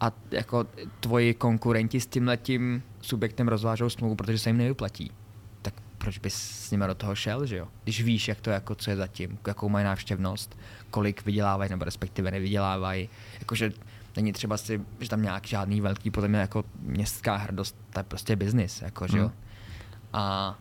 a 0.00 0.12
jako 0.30 0.66
tvoji 1.00 1.34
konkurenti 1.34 2.00
s 2.00 2.06
tím 2.06 2.28
letím 2.28 2.82
subjektem 3.00 3.48
rozvážou 3.48 3.90
smlouvu, 3.90 4.14
protože 4.14 4.38
se 4.38 4.48
jim 4.48 4.56
nevyplatí. 4.56 5.12
Proč 5.98 6.18
bys 6.18 6.34
s 6.34 6.70
nimi 6.70 6.84
do 6.86 6.94
toho 6.94 7.14
šel, 7.14 7.46
že 7.46 7.56
jo? 7.56 7.68
Když 7.84 8.02
víš, 8.02 8.28
jak 8.28 8.40
to 8.40 8.50
jako, 8.50 8.74
co 8.74 8.90
je 8.90 8.96
zatím, 8.96 9.38
jakou 9.46 9.68
mají 9.68 9.84
návštěvnost, 9.84 10.58
kolik 10.90 11.24
vydělávají, 11.24 11.70
nebo 11.70 11.84
respektive 11.84 12.30
nevydělávají. 12.30 13.08
Jakože 13.40 13.72
není 14.16 14.32
třeba 14.32 14.56
si, 14.56 14.80
že 15.00 15.08
tam 15.08 15.22
nějak 15.22 15.46
žádný 15.46 15.80
velký, 15.80 16.10
podle 16.10 16.28
mě 16.28 16.38
jako 16.38 16.64
městská 16.82 17.36
hrdost, 17.36 17.76
to 17.90 18.00
je 18.00 18.04
prostě 18.04 18.36
biznis, 18.36 18.82
jako, 18.82 19.06
že 19.06 19.18
jo? 19.18 19.24
Hmm. 19.24 19.34
A, 20.12 20.58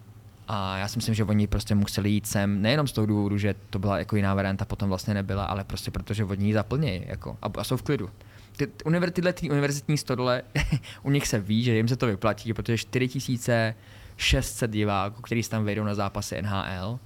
a 0.47 0.77
já 0.77 0.87
si 0.87 0.97
myslím, 0.97 1.15
že 1.15 1.23
oni 1.23 1.47
prostě 1.47 1.75
museli 1.75 2.09
jít 2.09 2.27
sem, 2.27 2.61
nejenom 2.61 2.87
z 2.87 2.91
toho 2.91 3.07
důvodu, 3.07 3.37
že 3.37 3.55
to 3.69 3.79
byla 3.79 3.99
jako 3.99 4.15
jiná 4.15 4.33
varianta, 4.33 4.65
potom 4.65 4.89
vlastně 4.89 5.13
nebyla, 5.13 5.45
ale 5.45 5.63
prostě 5.63 5.91
protože 5.91 6.23
oni 6.23 6.45
ji 6.45 6.53
zaplnějí 6.53 7.03
jako, 7.07 7.37
a, 7.41 7.47
a 7.57 7.63
jsou 7.63 7.77
v 7.77 7.81
klidu. 7.81 8.09
Ty, 8.57 8.67
ty, 8.67 8.83
univer, 8.83 9.11
tyhle 9.11 9.33
ty 9.33 9.49
univerzitní 9.49 9.97
stodole, 9.97 10.43
u 11.03 11.11
nich 11.11 11.27
se 11.27 11.39
ví, 11.39 11.63
že 11.63 11.75
jim 11.75 11.87
se 11.87 11.95
to 11.95 12.07
vyplatí, 12.07 12.53
protože 12.53 12.77
4600 14.17 14.71
diváků, 14.71 15.21
kteří 15.21 15.43
se 15.43 15.49
tam 15.49 15.65
vejdou 15.65 15.83
na 15.83 15.95
zápasy 15.95 16.41
NHL, 16.41 16.99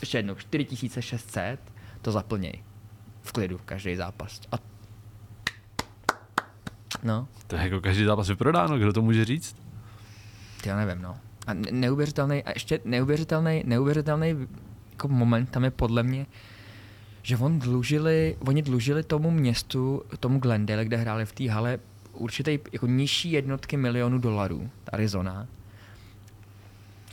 ještě 0.00 0.18
jednou, 0.18 0.34
4600 0.34 1.60
to 2.02 2.12
zaplnějí. 2.12 2.62
V 3.22 3.32
klidu, 3.32 3.60
každý 3.64 3.96
zápas. 3.96 4.40
A 4.52 4.56
No, 7.02 7.28
To 7.46 7.56
je 7.56 7.62
jako 7.62 7.80
každý 7.80 8.04
zápas 8.04 8.28
vyprodáno, 8.28 8.78
kdo 8.78 8.92
to 8.92 9.02
může 9.02 9.24
říct? 9.24 9.56
já 10.66 10.76
nevím, 10.76 11.02
no. 11.02 11.16
A 11.46 11.54
ne- 11.54 11.70
neuvěřitelný, 11.72 12.44
a 12.44 12.50
ještě 12.50 12.80
neuvěřitelný, 12.84 13.62
neuvěřitelný 13.66 14.34
jako 14.92 15.08
moment 15.08 15.46
tam 15.50 15.64
je 15.64 15.70
podle 15.70 16.02
mě, 16.02 16.26
že 17.22 17.36
on 17.36 17.58
dlužili, 17.58 18.36
oni 18.46 18.62
dlužili 18.62 19.02
tomu 19.02 19.30
městu, 19.30 20.02
tomu 20.20 20.38
Glendale, 20.38 20.84
kde 20.84 20.96
hráli 20.96 21.26
v 21.26 21.32
té 21.32 21.50
hale, 21.50 21.78
určitě 22.12 22.58
jako 22.72 22.86
nižší 22.86 23.32
jednotky 23.32 23.76
milionů 23.76 24.18
dolarů, 24.18 24.70
Arizona. 24.92 25.46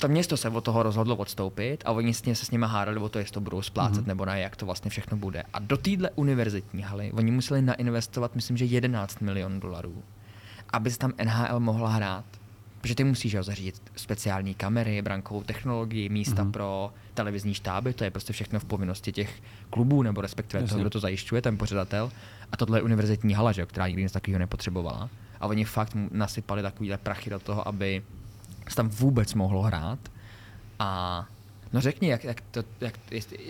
To 0.03 0.07
město 0.09 0.37
se 0.37 0.49
od 0.49 0.63
toho 0.63 0.83
rozhodlo 0.83 1.15
odstoupit 1.15 1.83
a 1.85 1.91
oni 1.91 2.13
se 2.13 2.35
s 2.35 2.51
nimi 2.51 2.65
hádali 2.69 2.97
o 2.97 3.09
to, 3.09 3.19
jestli 3.19 3.33
to 3.33 3.41
budou 3.41 3.61
splácet 3.61 4.03
mm-hmm. 4.03 4.07
nebo 4.07 4.25
ne, 4.25 4.41
jak 4.41 4.55
to 4.55 4.65
vlastně 4.65 4.89
všechno 4.89 5.17
bude. 5.17 5.43
A 5.53 5.59
do 5.59 5.77
téhle 5.77 6.09
univerzitní 6.15 6.81
haly 6.81 7.11
oni 7.11 7.31
museli 7.31 7.61
nainvestovat, 7.61 8.35
myslím, 8.35 8.57
že 8.57 8.65
11 8.65 9.21
milionů 9.21 9.59
dolarů, 9.59 10.03
aby 10.69 10.91
se 10.91 10.99
tam 10.99 11.13
NHL 11.23 11.59
mohla 11.59 11.89
hrát. 11.89 12.25
Protože 12.81 12.95
ty 12.95 13.03
musíš 13.03 13.33
jo, 13.33 13.43
zařídit 13.43 13.81
speciální 13.95 14.53
kamery, 14.53 15.01
brankovou 15.01 15.43
technologii, 15.43 16.09
místa 16.09 16.43
mm-hmm. 16.43 16.51
pro 16.51 16.93
televizní 17.13 17.53
štáby, 17.53 17.93
to 17.93 18.03
je 18.03 18.11
prostě 18.11 18.33
všechno 18.33 18.59
v 18.59 18.65
povinnosti 18.65 19.11
těch 19.11 19.41
klubů, 19.69 20.03
nebo 20.03 20.21
respektive 20.21 20.61
Jasně. 20.63 20.69
toho, 20.69 20.81
kdo 20.81 20.89
to 20.89 20.99
zajišťuje, 20.99 21.41
ten 21.41 21.57
pořadatel. 21.57 22.11
A 22.51 22.57
tohle 22.57 22.77
je 22.77 22.81
univerzitní 22.83 23.33
hala, 23.33 23.51
že, 23.51 23.61
jo, 23.61 23.67
která 23.67 23.87
nikdy 23.87 24.03
nic 24.03 24.11
takového 24.11 24.39
nepotřebovala. 24.39 25.09
A 25.39 25.47
oni 25.47 25.65
fakt 25.65 25.97
nasypali 26.11 26.61
takovýhle 26.61 26.97
prachy 26.97 27.29
do 27.29 27.39
toho, 27.39 27.67
aby 27.67 28.03
tam 28.75 28.89
vůbec 28.89 29.33
mohlo 29.33 29.61
hrát. 29.61 29.99
A 30.79 31.25
no 31.73 31.81
řekni, 31.81 32.07
jak, 32.07 32.23
jak 32.23 32.41
to, 32.41 32.63
jak, 32.81 32.93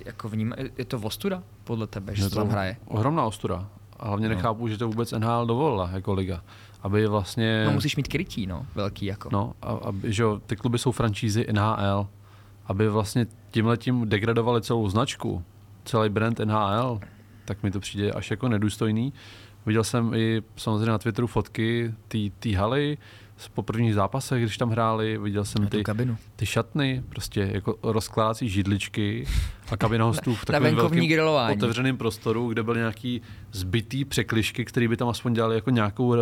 jako 0.05 0.29
vním, 0.29 0.53
je 0.77 0.85
to 0.85 0.97
ostuda 0.97 1.43
podle 1.63 1.87
tebe, 1.87 2.15
že 2.15 2.23
se 2.23 2.29
to 2.29 2.35
tam 2.35 2.49
hraje? 2.49 2.77
Ohromná 2.85 3.25
ostuda. 3.25 3.67
A 3.99 4.07
hlavně 4.07 4.29
nechápu, 4.29 4.67
že 4.67 4.77
to 4.77 4.87
vůbec 4.87 5.11
NHL 5.11 5.45
dovolila 5.45 5.89
jako 5.93 6.13
liga. 6.13 6.43
Aby 6.81 7.07
vlastně... 7.07 7.63
No 7.65 7.71
musíš 7.71 7.95
mít 7.95 8.07
krytí, 8.07 8.47
no, 8.47 8.65
velký 8.75 9.05
jako. 9.05 9.29
No, 9.31 9.53
a, 9.61 9.71
aby, 9.71 10.13
že 10.13 10.23
jo, 10.23 10.41
ty 10.45 10.55
kluby 10.55 10.79
jsou 10.79 10.91
franšízy 10.91 11.47
NHL. 11.51 12.07
Aby 12.65 12.89
vlastně 12.89 13.27
tímhletím 13.51 14.09
degradovali 14.09 14.61
celou 14.61 14.89
značku, 14.89 15.43
celý 15.85 16.09
brand 16.09 16.39
NHL, 16.39 16.99
tak 17.45 17.63
mi 17.63 17.71
to 17.71 17.79
přijde 17.79 18.11
až 18.11 18.31
jako 18.31 18.49
nedůstojný. 18.49 19.13
Viděl 19.65 19.83
jsem 19.83 20.13
i 20.13 20.41
samozřejmě 20.55 20.85
na 20.91 20.97
Twitteru 20.97 21.27
fotky 21.27 21.93
té 22.39 22.55
haly 22.57 22.97
z- 23.37 23.47
po 23.47 23.63
prvních 23.63 23.93
zápasech, 23.93 24.41
když 24.43 24.57
tam 24.57 24.69
hráli, 24.69 25.17
viděl 25.17 25.45
jsem 25.45 25.67
ty, 25.67 25.83
kabinu. 25.83 26.17
ty 26.35 26.45
šatny, 26.45 27.03
prostě 27.09 27.49
jako 27.53 27.75
rozkládací 27.83 28.49
židličky 28.49 29.27
a 29.71 29.77
kabina 29.77 30.05
hostů 30.05 30.35
v 30.35 30.45
takovém 30.45 30.75
velkém 30.75 31.07
grilování. 31.07 31.55
otevřeném 31.57 31.97
prostoru, 31.97 32.47
kde 32.49 32.63
byly 32.63 32.79
nějaký 32.79 33.21
zbytý 33.51 34.05
překlišky, 34.05 34.65
které 34.65 34.87
by 34.87 34.97
tam 34.97 35.09
aspoň 35.09 35.33
dělali 35.33 35.55
jako 35.55 35.69
nějakou 35.69 36.15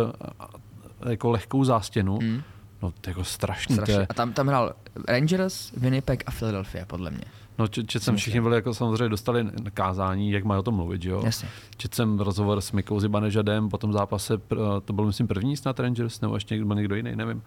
jako 1.08 1.30
lehkou 1.30 1.64
zástěnu. 1.64 2.18
Hmm. 2.18 2.42
No 2.82 2.90
to 3.00 3.10
je 3.10 3.10
jako 3.10 3.24
strašný. 3.24 3.74
Strašně. 3.74 3.94
To 3.94 4.00
je, 4.00 4.06
A 4.10 4.14
tam, 4.14 4.32
tam 4.32 4.46
hrál 4.48 4.72
Rangers, 5.08 5.72
Winnipeg 5.76 6.22
a 6.26 6.30
Philadelphia, 6.30 6.84
podle 6.86 7.10
mě. 7.10 7.24
No 7.62 7.68
čet, 7.68 7.90
čet 7.90 8.02
jsem, 8.02 8.16
všichni 8.16 8.40
byli 8.40 8.54
jako 8.54 8.74
samozřejmě 8.74 9.08
dostali 9.08 9.46
kázání, 9.74 10.30
jak 10.30 10.44
mají 10.44 10.58
o 10.58 10.62
tom 10.62 10.74
mluvit, 10.74 11.02
že 11.02 11.10
jo? 11.10 11.22
Jasně. 11.24 11.48
Čet 11.76 11.94
jsem 11.94 12.18
rozhovor 12.20 12.60
s 12.60 12.72
Mikou 12.72 13.00
Zibanežadem 13.00 13.68
po 13.68 13.78
tom 13.78 13.92
zápase, 13.92 14.34
pr- 14.36 14.80
to 14.80 14.92
byl 14.92 15.04
myslím 15.06 15.26
první 15.26 15.56
snad 15.56 15.80
Rangers, 15.80 16.20
nebo 16.20 16.34
ještě 16.34 16.54
někdo, 16.54 16.74
někdo 16.74 16.94
jiný, 16.94 17.16
nevím. 17.16 17.42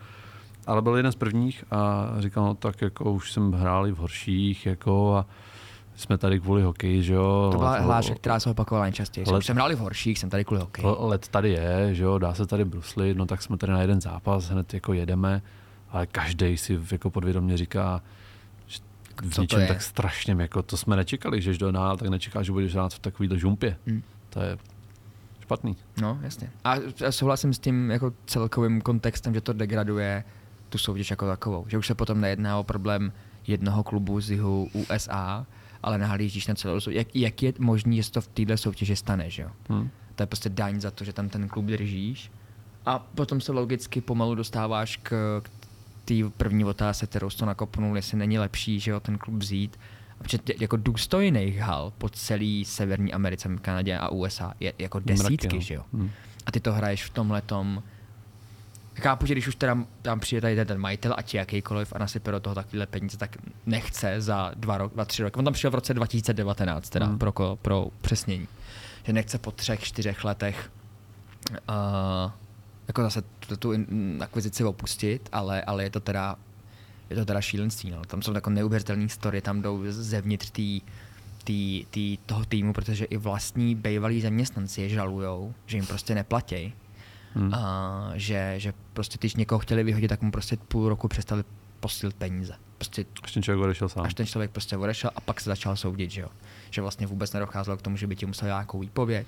Ale 0.67 0.81
byl 0.81 0.95
jeden 0.95 1.11
z 1.11 1.15
prvních 1.15 1.63
a 1.71 2.07
říkal, 2.19 2.45
no 2.45 2.55
tak 2.55 2.81
jako 2.81 3.11
už 3.11 3.31
jsem 3.31 3.51
hrál 3.51 3.87
i 3.87 3.91
v 3.91 3.97
horších, 3.97 4.65
jako 4.65 5.15
a 5.15 5.25
jsme 5.95 6.17
tady 6.17 6.39
kvůli 6.39 6.63
hokeji, 6.63 7.03
že 7.03 7.13
jo? 7.13 7.49
To 7.51 7.57
byla 7.57 7.71
Let- 7.71 7.83
hláška, 7.83 8.15
která 8.15 8.39
se 8.39 8.49
opakovala 8.49 8.85
nejčastěji. 8.85 9.27
Už 9.37 9.45
jsem 9.45 9.55
hráli 9.55 9.75
v 9.75 9.79
horších, 9.79 10.19
jsem 10.19 10.29
tady 10.29 10.45
kvůli 10.45 10.61
hokeji. 10.61 10.87
Let 10.99 11.27
tady 11.27 11.49
je, 11.49 11.89
že 11.95 12.03
jo, 12.03 12.17
dá 12.17 12.33
se 12.33 12.45
tady 12.47 12.65
bruslit, 12.65 13.17
no 13.17 13.25
tak 13.25 13.41
jsme 13.41 13.57
tady 13.57 13.71
na 13.71 13.81
jeden 13.81 14.01
zápas, 14.01 14.49
hned 14.49 14.73
jako 14.73 14.93
jedeme, 14.93 15.41
ale 15.91 16.07
každý 16.07 16.57
si 16.57 16.79
jako 16.91 17.09
podvědomě 17.09 17.57
říká, 17.57 18.01
v 19.21 19.37
něčem 19.37 19.61
je? 19.61 19.67
tak 19.67 19.81
strašném, 19.81 20.39
jako 20.39 20.63
to 20.63 20.77
jsme 20.77 20.95
nečekali, 20.95 21.41
že 21.41 21.57
do 21.57 21.71
NHL, 21.71 21.97
tak 21.97 22.07
nečekáš, 22.07 22.45
že 22.45 22.51
budeš 22.51 22.73
hrát 22.73 22.93
v 22.93 22.99
takovýhle 22.99 23.39
žumpě. 23.39 23.77
Hmm. 23.87 24.03
To 24.29 24.41
je 24.41 24.57
špatný. 25.41 25.77
No, 26.01 26.19
jasně. 26.21 26.49
A 26.63 26.75
souhlasím 27.09 27.53
s 27.53 27.59
tím 27.59 27.91
jako 27.91 28.13
celkovým 28.25 28.81
kontextem, 28.81 29.33
že 29.33 29.41
to 29.41 29.53
degraduje 29.53 30.23
tu 30.69 30.77
soutěž 30.77 31.09
jako 31.09 31.27
takovou. 31.27 31.65
Že 31.67 31.77
už 31.77 31.87
se 31.87 31.95
potom 31.95 32.21
nejedná 32.21 32.57
o 32.57 32.63
problém 32.63 33.13
jednoho 33.47 33.83
klubu 33.83 34.21
z 34.21 34.31
jihu 34.31 34.69
USA, 34.73 35.45
ale 35.83 35.97
nahlížíš 35.97 36.47
na 36.47 36.55
celou 36.55 36.79
soutěž. 36.79 36.97
Jak, 36.97 37.15
jak 37.15 37.43
je 37.43 37.53
možný, 37.59 37.97
že 37.97 38.03
se 38.03 38.11
to 38.11 38.21
v 38.21 38.27
této 38.27 38.57
soutěži 38.57 38.95
stane, 38.95 39.29
že 39.29 39.41
jo? 39.41 39.49
Hmm. 39.69 39.89
To 40.15 40.23
je 40.23 40.27
prostě 40.27 40.49
daň 40.49 40.81
za 40.81 40.91
to, 40.91 41.03
že 41.03 41.13
tam 41.13 41.29
ten 41.29 41.47
klub 41.47 41.65
držíš. 41.65 42.31
A 42.85 42.99
potom 42.99 43.41
se 43.41 43.51
logicky 43.51 44.01
pomalu 44.01 44.35
dostáváš 44.35 44.97
k, 44.97 45.41
k 45.43 45.49
té 46.05 46.13
první 46.37 46.65
otázce, 46.65 47.07
kterou 47.07 47.29
jsi 47.29 47.37
to 47.37 47.45
nakopnul, 47.45 47.95
jestli 47.95 48.17
není 48.17 48.39
lepší, 48.39 48.79
že 48.79 48.91
jo, 48.91 48.99
ten 48.99 49.17
klub 49.17 49.35
vzít. 49.35 49.79
A 50.19 50.23
protože 50.23 50.37
tě- 50.37 50.53
jako 50.59 50.77
důstojných 50.77 51.59
hal 51.59 51.93
po 51.97 52.09
celé 52.09 52.61
Severní 52.65 53.13
Americe, 53.13 53.49
Kanadě 53.61 53.97
a 53.97 54.09
USA 54.09 54.53
je 54.59 54.73
jako 54.79 54.99
desítky, 54.99 55.47
Mraky, 55.47 55.55
no. 55.55 55.61
že 55.61 55.73
jo. 55.73 55.83
Hmm. 55.93 56.11
A 56.45 56.51
ty 56.51 56.59
to 56.59 56.73
hraješ 56.73 57.03
v 57.05 57.09
tomhletom 57.09 57.83
Chápu, 59.01 59.25
že 59.25 59.33
když 59.33 59.47
už 59.47 59.55
teda 59.55 59.77
tam 60.01 60.19
přijde 60.19 60.41
tady 60.41 60.55
ten- 60.55 60.67
ten 60.67 60.77
majitel, 60.77 61.13
ať 61.17 61.33
je 61.33 61.37
jakýkoliv 61.39 61.93
a 61.95 61.99
nasype 61.99 62.31
do 62.31 62.39
toho 62.39 62.55
takovýhle 62.55 62.85
peníze, 62.85 63.17
tak 63.17 63.37
nechce 63.65 64.21
za 64.21 64.51
dva, 64.55 64.77
rok, 64.77 64.93
dva 64.93 65.05
tři 65.05 65.23
roky. 65.23 65.35
On 65.39 65.45
tam 65.45 65.53
přišel 65.53 65.71
v 65.71 65.75
roce 65.75 65.93
2019, 65.93 66.89
teda 66.89 67.05
Hmm. 67.05 67.19
pro, 67.19 67.57
pro 67.61 67.87
přesnění. 68.01 68.47
Že 69.03 69.13
nechce 69.13 69.37
po 69.37 69.51
třech, 69.51 69.83
čtyřech 69.83 70.23
letech 70.23 70.71
uh, 71.51 72.31
jako 72.87 73.01
zase 73.01 73.21
tu, 73.39 73.57
tu 73.57 73.73
in- 73.73 74.17
akvizici 74.21 74.63
opustit, 74.63 75.29
ale, 75.31 75.61
ale 75.61 75.83
je 75.83 75.89
to 75.89 75.99
teda 75.99 76.35
je 77.09 77.15
to 77.15 77.25
teda 77.25 77.41
šílenství. 77.41 77.91
No. 77.91 78.01
Tam 78.05 78.21
jsou 78.21 78.33
jako 78.33 78.49
neuvěřitelné 78.49 79.09
story, 79.09 79.41
tam 79.41 79.61
jdou 79.61 79.81
zevnitř 79.89 80.49
tý, 80.51 80.81
tý, 81.43 81.85
tý, 81.89 82.17
toho 82.25 82.45
týmu, 82.45 82.73
protože 82.73 83.05
i 83.05 83.17
vlastní 83.17 83.75
bývalí 83.75 84.21
zaměstnanci 84.21 84.81
je 84.81 84.89
žalujou, 84.89 85.53
že 85.65 85.77
jim 85.77 85.85
prostě 85.85 86.15
neplatí. 86.15 86.73
Hmm. 87.33 87.53
A 87.53 88.11
že, 88.15 88.53
že 88.57 88.73
prostě 88.93 89.17
když 89.19 89.35
někoho 89.35 89.59
chtěli 89.59 89.83
vyhodit, 89.83 90.09
tak 90.09 90.21
mu 90.21 90.31
prostě 90.31 90.57
půl 90.57 90.89
roku 90.89 91.07
přestali 91.07 91.43
posílat 91.79 92.15
peníze. 92.15 92.53
Prostě 92.77 93.05
Až 93.23 93.31
ten 93.33 93.43
člověk 93.43 93.63
odešel 93.63 93.89
sám. 93.89 94.05
až 94.05 94.13
ten 94.13 94.25
člověk 94.25 94.51
prostě 94.51 94.77
odešel 94.77 95.11
a 95.15 95.21
pak 95.21 95.41
se 95.41 95.49
začal 95.49 95.75
soudit, 95.75 96.11
že 96.11 96.21
jo. 96.21 96.29
Že 96.71 96.81
vlastně 96.81 97.07
vůbec 97.07 97.33
nedocházelo 97.33 97.77
k 97.77 97.81
tomu, 97.81 97.97
že 97.97 98.07
by 98.07 98.15
ti 98.15 98.25
musel 98.25 98.47
nějakou 98.47 98.79
výpověď. 98.79 99.27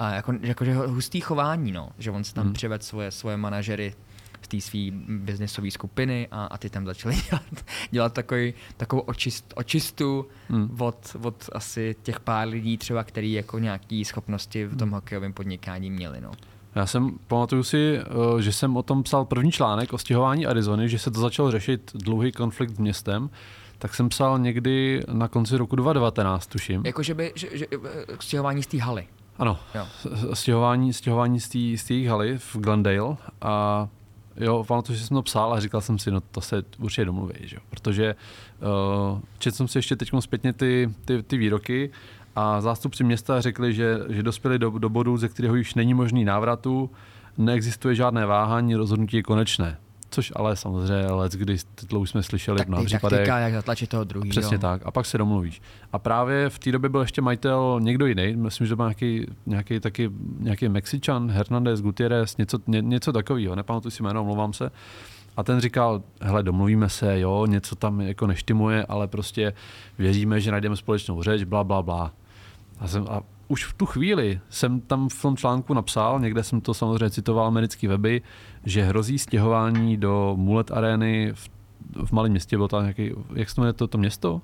A 0.00 0.14
jako, 0.14 0.32
jako 0.40 0.64
že 0.64 0.74
hustý 0.74 1.20
chování, 1.20 1.72
no. 1.72 1.88
Že 1.98 2.10
on 2.10 2.24
si 2.24 2.34
tam 2.34 2.44
hmm. 2.44 2.52
přivedl 2.52 2.84
svoje, 2.84 3.10
svoje 3.10 3.36
manažery 3.36 3.94
z 4.42 4.48
té 4.48 4.60
své 4.60 4.80
biznisové 5.08 5.70
skupiny 5.70 6.28
a, 6.30 6.44
a 6.44 6.58
ty 6.58 6.70
tam 6.70 6.86
začali 6.86 7.14
dělat, 7.30 7.64
dělat 7.90 8.12
takový, 8.12 8.54
takovou 8.76 9.02
očist, 9.02 9.52
očistu 9.56 10.26
hmm. 10.48 10.76
od, 10.80 11.16
od 11.22 11.50
asi 11.52 11.96
těch 12.02 12.20
pár 12.20 12.48
lidí 12.48 12.78
třeba, 12.78 13.04
který 13.04 13.32
jako 13.32 13.58
nějaký 13.58 14.04
schopnosti 14.04 14.66
v 14.66 14.76
tom 14.76 14.90
hokejovém 14.90 15.32
podnikání 15.32 15.90
měli, 15.90 16.20
no. 16.20 16.32
Já 16.74 16.86
jsem, 16.86 17.18
pamatuju 17.26 17.62
si, 17.62 17.98
eh, 17.98 18.42
že 18.42 18.52
jsem 18.52 18.76
o 18.76 18.82
tom 18.82 19.02
psal 19.02 19.24
první 19.24 19.52
článek 19.52 19.92
o 19.92 19.98
stěhování 19.98 20.46
Arizony, 20.46 20.88
že 20.88 20.98
se 20.98 21.10
to 21.10 21.20
začal 21.20 21.50
řešit 21.50 21.90
dlouhý 21.94 22.32
konflikt 22.32 22.76
s 22.76 22.78
městem, 22.78 23.30
tak 23.78 23.94
jsem 23.94 24.08
psal 24.08 24.38
někdy 24.38 25.02
na 25.12 25.28
konci 25.28 25.56
roku 25.56 25.76
2019, 25.76 26.46
tuším. 26.46 26.82
Jako, 26.86 27.02
že 27.02 27.14
by, 27.14 27.32
že, 27.34 27.48
že, 27.52 27.66
eh, 27.72 28.16
stěhování 28.20 28.62
z 28.62 28.66
té 28.66 28.78
haly. 28.78 29.06
Ano, 29.40 29.58
Jo. 29.74 29.86
stěhování, 30.34 30.92
stěhování 30.92 31.40
z 31.40 31.48
té 31.48 31.58
z 31.84 31.90
jejich 31.90 32.08
haly 32.08 32.38
v 32.38 32.56
Glendale 32.56 33.16
a 33.42 33.88
jo, 34.36 34.64
pamatuju, 34.68 34.98
že 34.98 35.06
jsem 35.06 35.14
to 35.14 35.22
psal 35.22 35.52
a 35.52 35.60
říkal 35.60 35.80
jsem 35.80 35.98
si, 35.98 36.10
no 36.10 36.20
to 36.20 36.40
se 36.40 36.62
určitě 36.78 37.04
domluví, 37.04 37.34
že 37.42 37.56
jo, 37.56 37.62
protože 37.70 38.14
uh, 39.12 39.18
četl 39.38 39.56
jsem 39.56 39.68
si 39.68 39.78
ještě 39.78 39.96
teď 39.96 40.10
zpětně 40.20 40.52
ty, 40.52 40.90
ty, 41.04 41.22
ty 41.22 41.36
výroky 41.36 41.90
a 42.36 42.60
zástupci 42.60 43.04
města 43.04 43.40
řekli, 43.40 43.74
že, 43.74 43.98
že 44.08 44.22
dospěli 44.22 44.58
do, 44.58 44.70
do 44.70 44.88
bodu, 44.88 45.16
ze 45.16 45.28
kterého 45.28 45.54
již 45.54 45.74
není 45.74 45.94
možný 45.94 46.24
návratu, 46.24 46.90
neexistuje 47.38 47.94
žádné 47.94 48.26
váhání, 48.26 48.74
rozhodnutí 48.74 49.16
je 49.16 49.22
konečné. 49.22 49.76
Což 50.10 50.32
ale 50.36 50.56
samozřejmě 50.56 51.06
let, 51.06 51.32
kdy 51.32 51.56
to 51.88 52.00
už 52.00 52.10
jsme 52.10 52.22
slyšeli 52.22 52.58
Tak 52.58 52.66
v 52.66 52.70
mnoha 52.70 52.84
případech. 52.84 53.18
taktika, 53.18 53.38
jak 53.38 53.52
zatlačit 53.52 53.90
toho 53.90 54.04
druhého. 54.04 54.30
Přesně 54.30 54.58
tak. 54.58 54.82
A 54.84 54.90
pak 54.90 55.06
se 55.06 55.18
domluvíš. 55.18 55.62
A 55.92 55.98
právě 55.98 56.50
v 56.50 56.58
té 56.58 56.72
době 56.72 56.90
byl 56.90 57.00
ještě 57.00 57.22
majitel 57.22 57.78
někdo 57.82 58.06
jiný, 58.06 58.36
myslím, 58.36 58.66
že 58.66 58.72
to 58.72 58.76
byl 58.76 58.84
nějaký, 58.86 59.26
nějaký, 59.46 59.80
taky, 59.80 60.10
nějaký 60.38 60.68
Mexičan, 60.68 61.30
Hernandez, 61.30 61.80
Gutierrez, 61.80 62.36
něco, 62.36 62.58
ně, 62.66 62.80
něco 62.82 63.12
takového, 63.12 63.54
nepamatuji 63.56 63.90
si 63.90 64.02
jméno, 64.02 64.20
omlouvám 64.20 64.52
se. 64.52 64.70
A 65.36 65.42
ten 65.42 65.60
říkal, 65.60 66.02
hele, 66.20 66.42
domluvíme 66.42 66.88
se, 66.88 67.20
jo, 67.20 67.46
něco 67.46 67.76
tam 67.76 68.00
jako 68.00 68.26
neštimuje, 68.26 68.86
ale 68.88 69.08
prostě 69.08 69.52
věříme, 69.98 70.40
že 70.40 70.50
najdeme 70.50 70.76
společnou 70.76 71.22
řeč, 71.22 71.44
bla, 71.44 71.64
bla, 71.64 71.82
bla. 71.82 72.12
A, 72.80 72.88
jsem, 72.88 73.06
a 73.10 73.20
už 73.50 73.64
v 73.64 73.72
tu 73.72 73.86
chvíli 73.86 74.40
jsem 74.50 74.80
tam 74.80 75.08
v 75.08 75.22
tom 75.22 75.36
článku 75.36 75.74
napsal, 75.74 76.20
někde 76.20 76.42
jsem 76.42 76.60
to 76.60 76.74
samozřejmě 76.74 77.10
citoval 77.10 77.46
americký 77.46 77.86
weby, 77.86 78.22
že 78.64 78.84
hrozí 78.84 79.18
stěhování 79.18 79.96
do 79.96 80.34
Mulet 80.36 80.70
Areny 80.70 81.32
v, 81.34 81.50
v 82.04 82.12
malém 82.12 82.30
městě, 82.30 82.56
bylo 82.56 82.68
tam 82.68 82.82
nějaký, 82.82 83.12
jak 83.34 83.50
se 83.50 83.54
to 83.54 83.60
jmenuje 83.60 83.72
to, 83.72 83.86
to 83.86 83.98
město? 83.98 84.42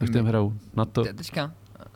Jak 0.00 0.10
tam 0.10 0.26
hrajou? 0.26 0.52
Na 0.74 0.84
to? 0.84 1.04
Te- 1.04 1.12
Teďka, 1.12 1.52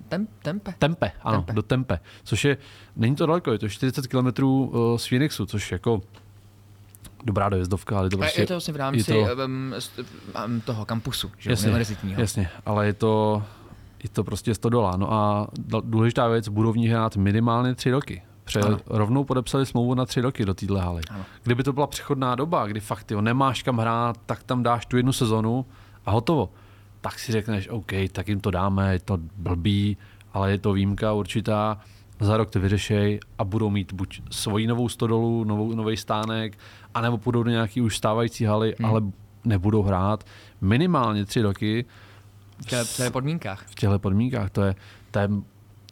tem, 0.09 0.28
tempe. 0.42 0.74
Tempe, 0.78 1.12
ano, 1.22 1.37
Tempe. 1.37 1.52
Do 1.52 1.62
Tempe, 1.62 2.00
což 2.24 2.44
je, 2.44 2.57
není 2.96 3.16
to 3.16 3.26
daleko, 3.26 3.52
je 3.52 3.59
to 3.59 3.68
40 3.68 4.07
km 4.07 4.42
uh, 4.44 4.96
z 4.96 5.07
Phoenixu, 5.07 5.46
což 5.46 5.72
jako 5.72 6.00
dobrá 7.24 7.48
dojezdovka, 7.48 7.98
ale 7.98 8.07
je 8.07 8.11
to 8.11 8.18
prostě... 8.18 8.40
je 8.40 8.46
to 8.46 8.55
vlastně 8.55 8.74
v 8.74 8.76
rámci 8.76 9.14
je 9.14 9.26
to... 9.37 9.44
um, 9.44 9.74
um, 10.46 10.61
toho 10.61 10.85
kampusu, 10.85 11.31
že 11.38 11.50
jasně, 11.50 11.68
univerzitního. 11.68 12.20
jasně, 12.20 12.48
ale 12.66 12.87
je 12.87 12.92
to, 12.92 13.42
je 14.02 14.08
to 14.08 14.24
prostě 14.24 14.54
100 14.54 14.68
dola. 14.68 14.96
No 14.96 15.12
a 15.12 15.48
důležitá 15.84 16.28
věc, 16.28 16.48
budou 16.48 16.72
v 16.72 16.76
ní 16.76 16.88
hrát 16.88 17.16
minimálně 17.16 17.74
tři 17.74 17.90
roky. 17.90 18.22
Pře- 18.44 18.60
Ano. 18.60 18.78
rovnou 18.86 19.24
podepsali 19.24 19.66
smlouvu 19.66 19.94
na 19.94 20.06
tři 20.06 20.20
roky 20.20 20.44
do 20.44 20.54
téhle 20.54 20.80
haly. 20.80 21.02
Ano. 21.10 21.24
Kdyby 21.42 21.62
to 21.62 21.72
byla 21.72 21.86
přechodná 21.86 22.34
doba, 22.34 22.66
kdy 22.66 22.80
fakt 22.80 23.10
jo, 23.10 23.20
nemáš 23.20 23.62
kam 23.62 23.78
hrát, 23.78 24.16
tak 24.26 24.42
tam 24.42 24.62
dáš 24.62 24.86
tu 24.86 24.96
jednu 24.96 25.12
sezonu 25.12 25.66
a 26.06 26.10
hotovo. 26.10 26.50
Tak 27.00 27.18
si 27.18 27.32
řekneš, 27.32 27.68
OK, 27.68 27.92
tak 28.12 28.28
jim 28.28 28.40
to 28.40 28.50
dáme, 28.50 28.92
je 28.92 28.98
to 28.98 29.18
blbý, 29.36 29.96
ale 30.32 30.50
je 30.50 30.58
to 30.58 30.72
výjimka 30.72 31.12
určitá, 31.12 31.78
za 32.20 32.36
rok 32.36 32.50
to 32.50 32.60
vyřešej 32.60 33.20
a 33.38 33.44
budou 33.44 33.70
mít 33.70 33.92
buď 33.92 34.22
svoji 34.30 34.66
novou 34.66 34.88
stodolu, 34.88 35.44
novou, 35.44 35.74
nový 35.74 35.96
stánek, 35.96 36.58
anebo 36.94 37.18
půjdou 37.18 37.42
do 37.42 37.50
nějaký 37.50 37.80
už 37.80 37.96
stávající 37.96 38.44
haly, 38.44 38.74
hmm. 38.78 38.90
ale 38.90 39.02
nebudou 39.44 39.82
hrát 39.82 40.24
minimálně 40.60 41.24
tři 41.24 41.42
roky 41.42 41.84
V 42.62 42.66
těchto- 42.66 43.11
podmínkách. 43.11 43.64
v 43.66 43.75
těchto 43.75 43.98
podmínkách. 43.98 44.51
To 44.51 44.62
je, 44.62 44.75
to 45.11 45.18
je 45.18 45.29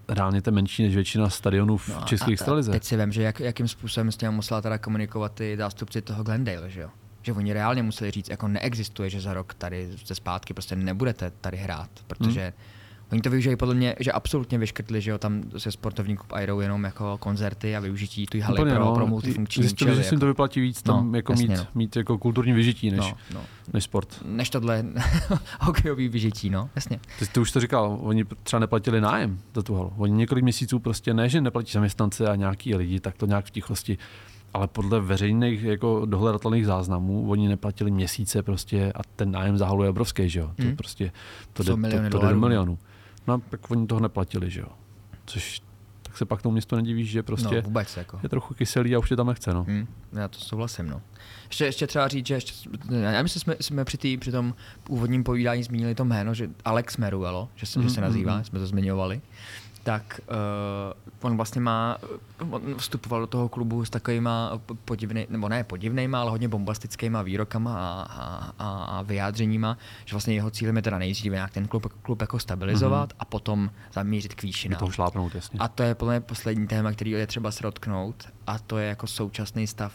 reálně 0.09 0.43
to 0.43 0.51
menší 0.51 0.83
než 0.83 0.95
většina 0.95 1.31
stadionů 1.31 1.77
v 1.77 1.89
No 1.89 1.97
a- 2.03 2.31
extralize. 2.33 2.73
Teď 2.73 2.85
si 2.85 2.97
vím, 2.97 3.13
že 3.13 3.23
jak, 3.23 3.41
jakým 3.41 3.69
způsobem 3.69 4.13
s 4.13 4.17
tím 4.17 4.31
musela 4.31 4.61
teda 4.61 4.79
komunikovat 4.79 5.33
ty 5.35 5.57
zástupci 5.57 6.03
toho 6.03 6.23
Glendale, 6.25 6.71
že 6.71 6.81
jo? 6.81 6.89
Že 7.23 7.33
oni 7.33 7.53
reálně 7.53 7.83
museli 7.83 8.11
říct, 8.11 8.29
jako 8.31 8.49
neexistuje, 8.49 9.11
že 9.11 9.21
za 9.21 9.35
rok 9.35 9.55
tady 9.55 9.89
ze 10.07 10.15
zpátky 10.15 10.55
prostě 10.55 10.77
nebudete 10.77 11.33
tady 11.41 11.57
hrát, 11.57 11.91
protože 12.07 12.41
Hmm. 12.43 12.53
Oni 13.13 13.21
to 13.21 13.31
využijí 13.31 13.57
podle 13.57 13.75
mě, 13.75 13.97
že 14.01 14.13
absolutně 14.13 14.59
vyškrtli, 14.59 15.01
že 15.01 15.11
jo, 15.11 15.19
tam 15.19 15.43
se 15.59 15.73
sportovní 15.73 16.17
klub 16.17 16.33
Airou 16.33 16.61
jenom 16.61 16.85
jako 16.85 17.19
koncerty 17.19 17.77
a 17.77 17.81
využití 17.81 18.27
tu 18.27 18.41
haly 18.41 18.59
Úplně, 18.59 18.75
pro, 18.75 18.85
no. 18.85 18.95
pro 18.95 19.07
multifunkční 19.07 19.63
Zjistili, 19.63 19.97
že 19.97 20.03
si 20.03 20.15
jim 20.15 20.21
to 20.21 20.27
vyplatí 20.27 20.61
víc 20.61 20.83
tam 20.83 21.13
No, 21.13 21.17
jako 21.19 21.33
jasně, 21.33 21.47
mít, 21.49 21.57
no. 21.57 21.67
mít 21.75 21.97
jako 21.97 22.19
kulturní 22.19 22.53
vyžití 22.53 22.91
než, 22.91 23.01
no, 23.01 23.15
no. 23.35 23.41
než 23.73 23.85
sport. 23.85 24.23
Než 24.25 24.51
tohle 24.51 24.85
hokejový 25.61 26.09
vyžití, 26.09 26.51
no, 26.51 26.71
jasně. 26.77 27.01
Ty, 27.19 27.27
ty 27.27 27.41
už 27.41 27.53
to 27.53 27.61
říkal, 27.61 27.99
oni 28.01 28.25
třeba 28.43 28.61
neplatili 28.61 29.01
nájem 29.01 29.39
za 29.55 29.63
tu 29.63 29.75
halu. 29.75 29.93
Oni 29.97 30.13
několik 30.13 30.45
měsíců 30.45 30.79
prostě 30.79 31.15
ne, 31.15 31.29
že 31.29 31.41
neplatí 31.41 31.73
zaměstnance 31.73 32.27
a 32.29 32.35
nějaký 32.37 32.75
lidi, 32.75 33.01
tak 33.01 33.17
to 33.17 33.27
nějak 33.27 33.45
v 33.45 33.51
tichosti. 33.51 33.99
Ale 34.55 34.67
podle 34.67 35.01
veřejných 35.01 35.63
jako 35.63 36.03
dohledatelných 36.07 36.67
záznamů 36.67 37.31
oni 37.31 37.49
neplatili 37.49 37.91
měsíce 37.91 38.43
prostě 38.43 38.93
a 38.95 38.99
ten 39.17 39.31
nájem 39.31 39.59
za 39.59 39.67
halu 39.67 39.83
je 39.83 39.89
obrovský, 39.91 40.29
že 40.29 40.41
jo. 40.41 40.51
To 40.57 40.63
Hmm. 40.63 40.77
prostě 40.77 41.13
to, 41.53 41.63
jde, 41.63 41.73
to, 41.73 42.19
to 42.19 42.19
jde 42.27 42.29
do 42.33 42.41
milionů. 42.41 42.79
No 43.31 43.43
tak 43.51 43.71
oni 43.71 43.87
toho 43.87 44.01
neplatili, 44.01 44.51
že 44.51 44.61
jo. 44.61 44.69
Což 45.27 45.63
tak 46.03 46.17
se 46.19 46.25
pak 46.25 46.43
tomu 46.43 46.53
městu 46.53 46.77
nedivíš, 46.77 47.11
že 47.11 47.23
prostě 47.23 47.55
no, 47.57 47.63
vůbec 47.63 47.97
jako. 47.97 48.21
je 48.23 48.29
trochu 48.29 48.55
kyselý 48.55 48.95
a 48.95 48.99
už 48.99 49.09
tě 49.09 49.17
tam 49.17 49.27
nechce, 49.27 49.55
no. 49.55 49.65
Hmm, 49.65 49.87
já 50.13 50.29
to 50.29 50.39
souhlasím, 50.39 50.89
no. 50.89 51.03
Ještě, 51.49 51.65
ještě 51.65 51.87
třeba 51.87 52.09
říct, 52.09 52.27
že 52.27 52.35
ještě, 52.35 52.69
já 53.01 53.23
myslím, 53.23 53.39
že 53.39 53.41
jsme, 53.41 53.57
jsme 53.61 53.85
při, 53.85 53.99
tý, 53.99 54.17
při 54.17 54.31
tom 54.33 54.55
úvodním 54.89 55.25
povídání 55.25 55.63
zmínili 55.63 55.95
to 55.95 56.05
jméno, 56.05 56.35
že 56.35 56.51
Alex 56.65 56.97
Meruelo, 56.97 57.49
že 57.55 57.67
se, 57.67 57.79
mm, 57.79 57.83
že 57.89 57.95
se 57.95 58.01
Mhm, 58.01 58.09
nazývá, 58.11 58.35
mhm. 58.35 58.45
jsme 58.45 58.59
to 58.59 58.67
zmiňovali, 58.67 59.21
tak 59.83 60.21
uh, 60.31 61.27
on 61.27 61.37
vlastně 61.37 61.61
má, 61.61 61.99
on 62.51 62.75
vstupoval 62.75 63.21
do 63.21 63.27
toho 63.27 63.49
klubu 63.49 63.85
s 63.85 63.91
takovýma 63.91 64.61
podivnej, 64.85 65.27
nebo 65.31 65.49
ne 65.49 65.65
podivnejma, 65.65 66.21
ale 66.21 66.31
hodně 66.31 66.49
bombastickýma 66.49 67.23
výrokama 67.23 67.75
a, 67.75 68.03
a, 68.03 68.53
a, 68.59 68.85
a 68.85 69.03
vyjádřeníma, 69.03 69.79
že 70.05 70.15
vlastně 70.15 70.35
jeho 70.35 70.51
cílem 70.51 70.77
je 70.77 70.83
teda 70.83 70.99
nejdříve 70.99 71.37
nějak 71.37 71.51
ten 71.51 71.69
klub, 71.69 71.93
klub 72.03 72.21
jako 72.21 72.39
stabilizovat 72.39 73.13
a 73.19 73.25
potom 73.25 73.71
zamířit 73.93 74.35
k 74.35 74.43
výšinám. 74.43 74.79
toho 74.79 74.91
šlápnout, 74.91 75.35
jasně. 75.35 75.59
A 75.59 75.69
to 75.69 75.83
je 75.83 75.95
podle 75.95 76.15
mě 76.15 76.21
poslední 76.21 76.67
téma, 76.67 76.93
který 76.93 77.11
je 77.11 77.27
třeba 77.27 77.51
srotknout 77.51 78.29
a 78.47 78.59
to 78.59 78.79
je 78.79 78.89
jako 78.89 79.07
současný 79.07 79.67
stav. 79.67 79.93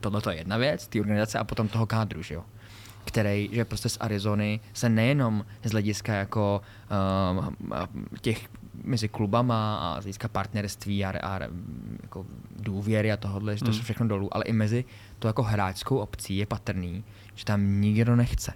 Tohle 0.00 0.20
to 0.20 0.30
je 0.30 0.36
jedna 0.36 0.56
věc, 0.56 0.88
ty 0.88 1.00
organizace 1.00 1.38
a 1.38 1.44
potom 1.44 1.68
toho 1.68 1.86
kádru, 1.86 2.22
že 2.22 2.34
jo? 2.34 2.44
Který, 3.08 3.48
že 3.52 3.64
prostě 3.64 3.88
z 3.88 3.96
Arizony 4.00 4.60
se 4.72 4.88
nejenom 4.88 5.44
z 5.64 5.70
hlediska 5.70 6.14
jako 6.14 6.60
um, 7.30 7.56
těch 8.20 8.48
mezi 8.84 9.08
klubama 9.08 9.76
a 9.78 10.00
z 10.00 10.04
hlediska 10.04 10.28
partnerství 10.28 11.04
a, 11.04 11.10
a 11.22 11.40
jako 12.02 12.26
důvěry 12.56 13.12
a 13.12 13.16
tohohle, 13.16 13.56
že 13.56 13.64
to 13.64 13.70
Mm. 13.70 13.74
jsou 13.76 13.82
všechno 13.82 14.08
dolů, 14.08 14.34
ale 14.36 14.44
i 14.44 14.52
mezi 14.52 14.84
to 15.18 15.26
jako 15.28 15.42
hráčskou 15.42 15.96
obcí 15.96 16.36
je 16.36 16.46
patrný, 16.46 17.04
že 17.34 17.44
tam 17.44 17.80
nikdo 17.80 18.16
nechce. 18.16 18.52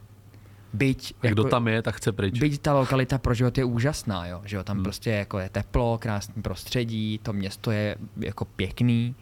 Byť, 0.72 1.14
A 1.22 1.26
kdo 1.26 1.44
tam 1.44 1.68
je, 1.68 1.82
tak 1.82 1.94
chce 1.96 2.12
pryč. 2.12 2.38
Byť 2.40 2.60
ta 2.62 2.72
lokalita 2.74 3.18
pro 3.18 3.34
život 3.34 3.58
je 3.58 3.64
úžasná, 3.64 4.26
jo? 4.26 4.42
že 4.44 4.56
jo? 4.56 4.64
tam 4.64 4.76
Hmm. 4.76 4.84
prostě 4.84 5.10
jako 5.10 5.38
je 5.38 5.48
teplo, 5.48 5.98
krásný 5.98 6.42
prostředí, 6.42 7.20
to 7.22 7.32
město 7.32 7.70
je 7.70 7.96
jako 8.16 8.44
pěkný, 8.44 9.14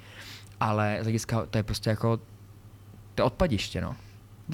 ale 0.61 0.99
z 1.01 1.03
hlediska 1.03 1.47
to 1.47 1.59
je 1.59 1.63
prostě 1.63 1.91
jako 1.91 2.17
to 3.15 3.23
je 3.23 3.25
odpadiště, 3.25 3.81
no. 3.81 3.97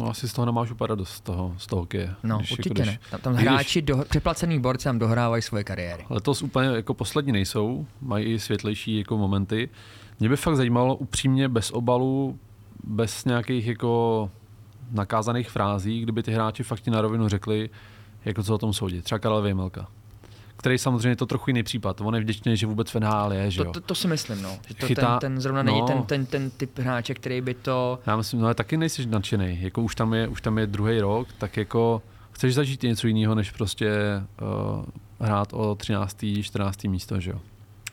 No 0.01 0.11
asi 0.11 0.29
z 0.29 0.33
toho 0.33 0.47
nemáš 0.47 0.71
úplně 0.71 0.87
radost 0.89 1.11
z 1.11 1.21
toho, 1.21 1.55
z 1.59 1.67
toho 1.67 1.83
hokeje. 1.83 2.15
No, 2.23 2.39
Když 2.39 2.51
určitě 2.53 2.75
když- 2.75 2.87
ne. 2.87 2.99
Tam, 3.11 3.21
tam 3.21 3.33
i 3.33 3.37
když 3.37 3.49
hráči, 3.49 3.83
do, 3.83 4.05
přeplacený 4.09 4.61
borci 4.61 4.85
tam 4.85 4.99
dohrávají 4.99 5.43
svoje 5.43 5.65
kariéry. 5.65 6.05
Letos 6.11 6.43
úplně 6.43 6.69
jako 6.69 6.95
poslední 6.95 7.33
nejsou, 7.33 7.87
mají 8.01 8.25
i 8.25 8.39
světlejší 8.39 8.99
jako 8.99 9.19
momenty. 9.19 9.69
Mě 10.21 10.29
by 10.29 10.37
fakt 10.37 10.57
zajímalo 10.57 10.97
upřímně 10.97 11.49
bez 11.49 11.71
obalu 11.71 12.39
bez 12.85 13.25
nějakých 13.25 13.67
jako 13.67 14.31
nakázaných 14.91 15.51
frází, 15.51 16.01
kdyby 16.01 16.23
ty 16.23 16.33
hráči 16.33 16.63
fakt 16.63 16.81
ti 16.81 16.91
na 16.91 17.01
rovinu 17.01 17.29
řekli, 17.29 17.71
jako 18.25 18.43
co 18.43 18.55
o 18.55 18.59
tom 18.59 18.73
soudit. 18.73 19.05
Třeba 19.05 19.19
Karel 19.19 19.43
Vejmelka 19.43 19.89
který 20.66 20.79
samozřejmě 20.79 21.16
to 21.16 21.26
trochu 21.26 21.50
jiný 21.50 21.62
případ. 21.62 22.00
On 22.00 22.14
je 22.14 22.20
vděčný, 22.20 22.57
že 22.57 22.66
vůbec 22.66 22.90
v 22.90 23.00
NHL 23.00 23.33
je, 23.33 23.50
že 23.50 23.61
jo? 23.61 23.64
To, 23.64 23.72
to, 23.72 23.81
to 23.81 23.94
si 23.94 24.09
myslím, 24.09 24.42
no. 24.42 24.59
Že 24.68 24.74
to 24.74 24.87
Chytá- 24.87 25.18
ten, 25.18 25.33
ten 25.33 25.40
zrovna 25.40 25.62
no. 25.62 25.72
není 25.72 25.87
ten, 25.87 26.02
ten, 26.02 26.26
ten 26.26 26.50
typ 26.50 26.79
hráče, 26.79 27.14
který 27.14 27.40
by 27.40 27.55
to... 27.55 27.98
Já 28.07 28.16
myslím, 28.16 28.40
no 28.40 28.46
ale 28.46 28.55
taky 28.55 28.76
nejsi 28.76 29.07
nadšený. 29.07 29.59
Jako 29.61 29.83
už 29.83 29.94
tam 29.94 30.14
je, 30.14 30.29
už 30.29 30.40
tam 30.40 30.59
je 30.59 30.66
druhý 30.66 31.00
rok, 31.00 31.29
tak 31.38 31.57
jako 31.57 32.02
chceš 32.33 32.55
zažít 32.55 32.83
něco 32.83 33.07
jiného, 33.07 33.35
než 33.35 33.50
prostě 33.50 33.90
uh, 34.42 34.85
hrát 35.20 35.52
o 35.52 35.74
13. 35.74 36.24
14. 36.42 36.85
místo, 36.85 37.20
že 37.20 37.31
jo? 37.31 37.40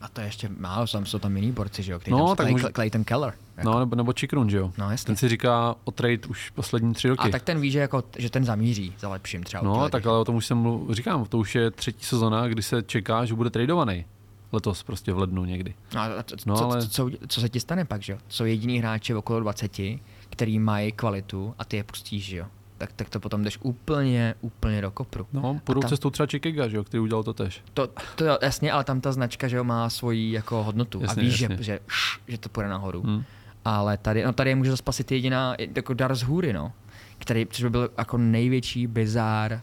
A 0.04 0.08
to 0.08 0.22
je 0.22 0.28
ještě 0.28 0.50
málo, 0.58 0.88
tam 0.88 1.06
jsou 1.06 1.20
tam 1.20 1.36
jiný 1.38 1.52
borci, 1.52 1.84
že 1.84 1.92
jo? 1.92 2.00
Který 2.00 2.12
No, 2.12 2.18
tam 2.28 2.36
tak 2.36 2.44
Clay, 2.44 2.52
může- 2.52 2.68
Clayton 2.76 3.04
Keller. 3.04 3.34
Jako. 3.58 3.70
No, 3.72 3.80
nebo, 3.80 3.96
nebo 3.96 4.14
Chikrun, 4.20 4.50
že 4.50 4.58
jo? 4.58 4.72
No, 4.78 4.92
jasně. 4.92 5.06
Ten 5.06 5.16
si 5.16 5.30
říká 5.30 5.76
o 5.84 5.92
trade 5.92 6.28
už 6.30 6.50
poslední 6.50 6.94
tři 6.94 7.10
roky. 7.10 7.20
A 7.20 7.30
tak 7.30 7.42
ten 7.44 7.60
ví, 7.62 7.72
že, 7.72 7.80
jako, 7.80 8.04
že 8.18 8.30
ten 8.30 8.46
zamíří 8.46 8.94
za 9.00 9.10
lepším 9.10 9.44
třeba. 9.44 9.64
No, 9.64 9.90
tak 9.90 10.06
ale 10.06 10.18
o 10.20 10.26
tom 10.26 10.36
už 10.36 10.46
jsem 10.46 10.58
mluv, 10.58 10.92
říkám, 10.92 11.26
to 11.26 11.38
už 11.38 11.56
je 11.56 11.72
třetí 11.72 12.06
sezona, 12.06 12.48
kdy 12.48 12.62
se 12.64 12.84
čeká, 12.84 13.26
že 13.26 13.34
bude 13.34 13.50
tradovaný. 13.50 14.06
Letos 14.52 14.84
prostě 14.84 15.14
v 15.14 15.18
lednu 15.20 15.46
někdy. 15.46 15.74
No, 15.96 16.02
a 16.02 16.24
co, 16.24 16.36
No, 16.46 16.58
co, 16.58 16.66
ale- 16.66 16.82
co, 16.82 16.90
co, 16.90 17.10
co, 17.28 17.42
se 17.42 17.50
ti 17.50 17.60
stane 17.60 17.86
pak, 17.86 18.02
že 18.02 18.14
jo? 18.14 18.20
Jsou 18.30 18.46
jediný 18.46 18.80
hráči 18.80 19.16
okolo 19.16 19.40
20, 19.40 20.00
který 20.30 20.60
mají 20.60 20.92
kvalitu 20.92 21.56
a 21.60 21.66
ty 21.66 21.78
je 21.78 21.84
pustíš, 21.84 22.24
že 22.26 22.38
jo? 22.38 22.46
Tak, 22.84 22.94
tak 22.94 23.10
to 23.10 23.20
potom 23.20 23.44
jdeš 23.44 23.58
úplně, 23.62 24.36
úplně 24.42 24.82
do 24.82 24.92
kopru. 24.92 25.28
No, 25.34 25.50
A 25.50 25.60
půjdou 25.64 25.82
tam- 25.82 25.90
cestou 25.90 26.10
třeba 26.10 26.28
Chicago, 26.28 26.70
že 26.70 26.78
jo, 26.78 26.84
který 26.84 27.02
udělal 27.02 27.24
to 27.24 27.34
tež. 27.34 27.62
To, 27.74 27.90
to 28.16 28.26
jasně, 28.42 28.72
ale 28.72 28.84
tam 28.84 29.02
ta 29.02 29.12
značka, 29.12 29.48
že 29.48 29.58
jo, 29.58 29.64
má 29.64 29.90
svoji 29.90 30.32
jako 30.32 30.64
hodnotu 30.64 31.02
Jasně, 31.02 31.22
a 31.22 31.26
víš, 31.26 31.34
že, 31.34 31.46
jasně. 31.46 31.64
že, 31.64 31.80
š, 31.88 32.20
že 32.28 32.38
to 32.38 32.50
půjde 32.50 32.70
nahoru. 32.70 33.02
Hmm. 33.02 33.24
Ale 33.66 33.98
tady, 33.98 34.24
no 34.24 34.34
tady 34.34 34.50
je 34.50 34.56
může 34.56 34.78
spasit 34.78 35.12
jediná, 35.12 35.56
jako 35.76 35.94
dar 35.94 36.16
z 36.16 36.22
hůry, 36.24 36.54
no. 36.54 36.72
Který, 37.18 37.48
což 37.50 37.64
by 37.64 37.70
byl 37.70 37.90
jako 37.98 38.18
největší 38.18 38.88
bizár, 38.88 39.54
uh, 39.54 39.60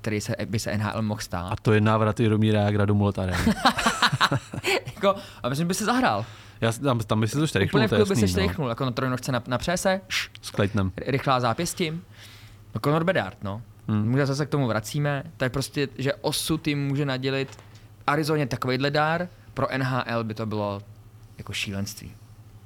který 0.00 0.20
se, 0.20 0.36
by 0.46 0.58
se 0.58 0.78
NHL 0.78 1.02
mohl 1.02 1.20
stát. 1.20 1.52
A 1.52 1.56
to 1.62 1.72
je 1.72 1.80
návrat 1.80 2.20
Jaromíra 2.20 2.60
Jágra 2.60 2.84
do 2.84 2.94
Mulet 2.94 3.18
jako, 4.94 5.14
a 5.42 5.48
myslím, 5.48 5.68
by 5.68 5.74
se 5.74 5.84
zahrál. 5.84 6.24
Já, 6.60 6.72
tam, 6.72 6.98
tam 6.98 7.20
by 7.20 7.28
si 7.28 7.38
to 7.38 7.46
štrichnul, 7.46 7.78
Úplně 7.78 7.86
v 7.86 7.90
to 7.90 7.94
je 7.94 7.98
klidu 7.98 8.08
by 8.08 8.28
se 8.28 8.40
jasný, 8.40 8.54
no. 8.58 8.68
jako 8.68 8.84
na 8.84 8.90
trojnožce 8.90 9.32
na, 9.32 9.42
na 9.46 9.58
přese, 9.58 10.00
S 10.42 10.52
rychlá 11.06 11.40
zápěstí. 11.40 11.92
No 12.74 12.80
Conor 12.80 13.04
Bedard, 13.04 13.38
no. 13.42 13.62
Hmm. 13.88 14.26
Zase 14.26 14.46
k 14.46 14.48
tomu 14.48 14.66
vracíme. 14.66 15.22
To 15.36 15.44
je 15.44 15.50
prostě, 15.50 15.88
že 15.98 16.14
osud 16.14 16.66
jim 16.66 16.86
může 16.86 17.04
nadělit 17.06 17.58
Arizoně 18.06 18.46
takovýhle 18.46 18.90
dár, 18.90 19.28
pro 19.54 19.66
NHL 19.78 20.24
by 20.24 20.34
to 20.34 20.46
bylo 20.46 20.82
jako 21.38 21.52
šílenství. 21.52 22.12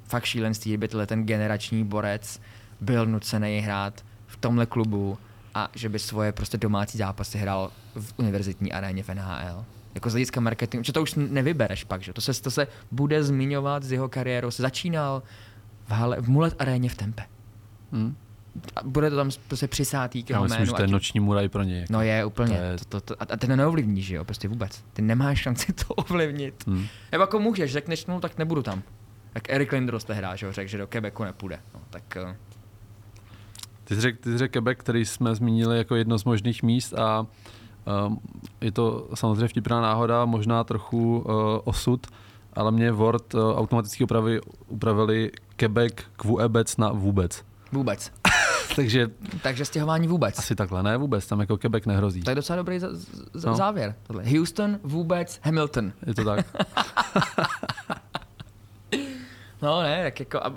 Fakt 0.05 0.25
šílenství, 0.25 0.71
kdyby 0.71 0.87
ten 1.05 1.25
generační 1.25 1.83
borec 1.83 2.41
byl 2.81 3.05
nucený 3.05 3.59
hrát 3.59 4.05
v 4.27 4.37
tomhle 4.37 4.65
klubu 4.65 5.17
a 5.55 5.69
že 5.75 5.89
by 5.89 5.99
svoje 5.99 6.31
prostě 6.31 6.57
domácí 6.57 6.97
zápasy 6.97 7.37
hrál 7.37 7.71
v 7.95 8.13
univerzitní 8.17 8.71
aréně 8.71 9.03
v 9.03 9.09
NHL. 9.09 9.65
Jako 9.95 10.09
z 10.09 10.13
hlediska 10.13 10.41
marketingu, 10.41 10.83
že 10.83 10.93
to 10.93 11.01
už 11.01 11.15
nevybereš 11.15 11.83
pak, 11.83 12.01
že 12.01 12.13
to 12.13 12.21
se, 12.21 12.41
to 12.41 12.51
se 12.51 12.67
bude 12.91 13.23
zmiňovat 13.23 13.83
z 13.83 13.91
jeho 13.91 14.09
kariérou. 14.09 14.51
Se 14.51 14.61
začínal 14.61 15.23
v, 15.87 15.91
hale, 15.91 16.21
v 16.21 16.29
Mulet 16.29 16.55
aréně 16.59 16.89
v 16.89 16.95
Tempe. 16.95 17.23
Hmm. 17.91 18.15
Bude 18.83 19.09
to 19.09 19.15
tam 19.15 19.29
prostě 19.47 19.67
přisátý 19.67 20.23
k 20.23 20.29
Já 20.29 20.33
jeho 20.35 20.43
myslím, 20.43 20.57
jménu. 20.59 20.65
že 20.65 20.71
to 20.73 20.81
je 20.81 20.85
ať- 20.85 20.91
noční 20.91 21.19
muraj 21.19 21.49
pro 21.49 21.63
něj. 21.63 21.79
Jako. 21.79 21.93
No 21.93 22.01
je 22.01 22.25
úplně. 22.25 22.57
To 22.57 22.63
je- 22.63 22.77
To, 22.77 22.85
to, 22.85 23.01
to, 23.01 23.15
a 23.33 23.37
ty 23.37 23.47
to 23.47 23.55
neovlivníš, 23.55 24.05
že 24.05 24.15
jo, 24.15 24.25
prostě 24.25 24.47
vůbec. 24.47 24.83
Ty 24.93 25.01
nemáš 25.01 25.39
šanci 25.39 25.73
to 25.87 25.93
ovlivnit. 25.93 26.67
Hmm. 26.67 26.85
Nebo 27.11 27.21
jako 27.21 27.39
můžeš, 27.39 27.71
řekneš, 27.71 28.05
no 28.05 28.19
tak 28.19 28.37
nebudu 28.37 28.61
tam. 28.63 28.83
Tak 29.33 29.49
Eric 29.49 29.71
Lindros 29.71 30.03
tehdy, 30.03 30.27
že 30.35 30.45
jo, 30.45 30.51
řekl, 30.51 30.69
že 30.69 30.77
do 30.77 30.87
Quebecu 30.87 31.23
nepůjde. 31.23 31.59
No, 31.73 31.79
tak 31.89 32.17
uh, 32.25 32.31
Ty 33.83 33.95
jsi 33.95 34.01
řekl, 34.01 34.37
řekl 34.37 34.51
Quebec, 34.51 34.77
který 34.79 35.05
jsme 35.05 35.35
zmínili 35.35 35.77
jako 35.77 35.95
jedno 35.95 36.17
z 36.19 36.23
možných 36.23 36.63
míst 36.63 36.93
a 36.93 37.25
um, 38.07 38.19
je 38.61 38.71
to 38.71 39.09
samozřejmě 39.13 39.47
vtipná 39.47 39.81
náhoda, 39.81 40.25
možná 40.25 40.63
trochu 40.63 41.19
uh, 41.19 41.33
osud, 41.63 42.07
ale 42.53 42.71
mě 42.71 42.91
Word 42.91 43.33
uh, 43.33 43.41
automaticky 43.59 44.03
upravi, 44.03 44.41
upravili 44.67 45.31
Quebec 45.55 45.93
k 46.15 46.23
vůbec 46.23 46.77
na 46.77 46.91
vůbec. 46.91 47.43
vůbec. 47.71 48.11
Takže 48.79 49.07
Takže 49.41 49.65
stěhování 49.65 50.07
vůbec. 50.07 50.39
asi 50.39 50.55
takhle, 50.55 50.83
ne 50.83 50.97
vůbec, 50.97 51.27
tam 51.27 51.39
jako 51.39 51.57
Quebec 51.57 51.85
nehrozí. 51.85 52.21
To 52.23 52.31
je 52.31 52.35
docela 52.35 52.57
dobrý 52.57 52.79
z- 52.79 52.85
z- 53.33 53.45
No. 53.45 53.55
závěr. 53.55 53.95
Tohle. 54.03 54.23
Houston, 54.29 54.79
vůbec, 54.83 55.39
Hamilton. 55.43 55.93
Je 56.07 56.13
to 56.13 56.23
tak? 56.25 56.45
No 59.61 59.81
ne, 59.81 60.03
tak 60.03 60.19
jako... 60.19 60.37
A, 60.45 60.49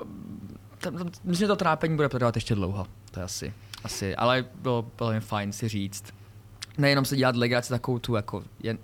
tam, 0.78 0.96
tam, 0.98 1.06
myslím, 1.24 1.34
že 1.34 1.46
to 1.46 1.56
trápení 1.56 1.96
bude 1.96 2.08
trvat 2.08 2.34
ještě 2.34 2.54
dlouho. 2.54 2.86
To 3.10 3.20
je 3.20 3.24
asi, 3.24 3.54
asi 3.84 4.16
ale 4.16 4.44
bylo 4.62 4.86
velmi 5.00 5.20
fajn 5.20 5.52
si 5.52 5.68
říct. 5.68 6.04
Nejenom 6.78 7.04
se 7.04 7.16
dělat 7.16 7.36
legraci 7.36 7.68
takovou 7.68 7.98
tu 7.98 8.14
jako 8.14 8.42
jen, 8.62 8.78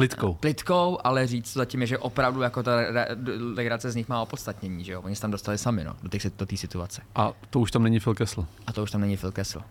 Plitkou. 0.00 0.34
plitkou, 0.34 0.98
ale 1.04 1.26
říct 1.26 1.52
zatím 1.52 1.80
je, 1.80 1.86
že 1.86 1.98
opravdu 1.98 2.42
jako 2.42 2.62
ta 2.62 2.72
legrace 3.54 3.90
z 3.90 3.96
nich 3.96 4.08
má 4.08 4.22
opodstatnění, 4.22 4.84
že 4.84 4.92
jo? 4.92 5.00
Oni 5.02 5.14
se 5.16 5.22
tam 5.22 5.30
dostali 5.30 5.58
sami, 5.58 5.84
no, 5.84 5.96
do 6.02 6.08
té 6.08 6.18
do 6.38 6.56
situace. 6.56 7.02
A 7.14 7.32
to 7.50 7.60
už 7.60 7.70
tam 7.70 7.82
není 7.82 8.00
Phil 8.00 8.14
Kessel. 8.14 8.46
A 8.66 8.72
to 8.72 8.82
už 8.82 8.90
tam 8.90 9.00
není 9.00 9.16
Phil 9.16 9.32
Kessel. 9.32 9.62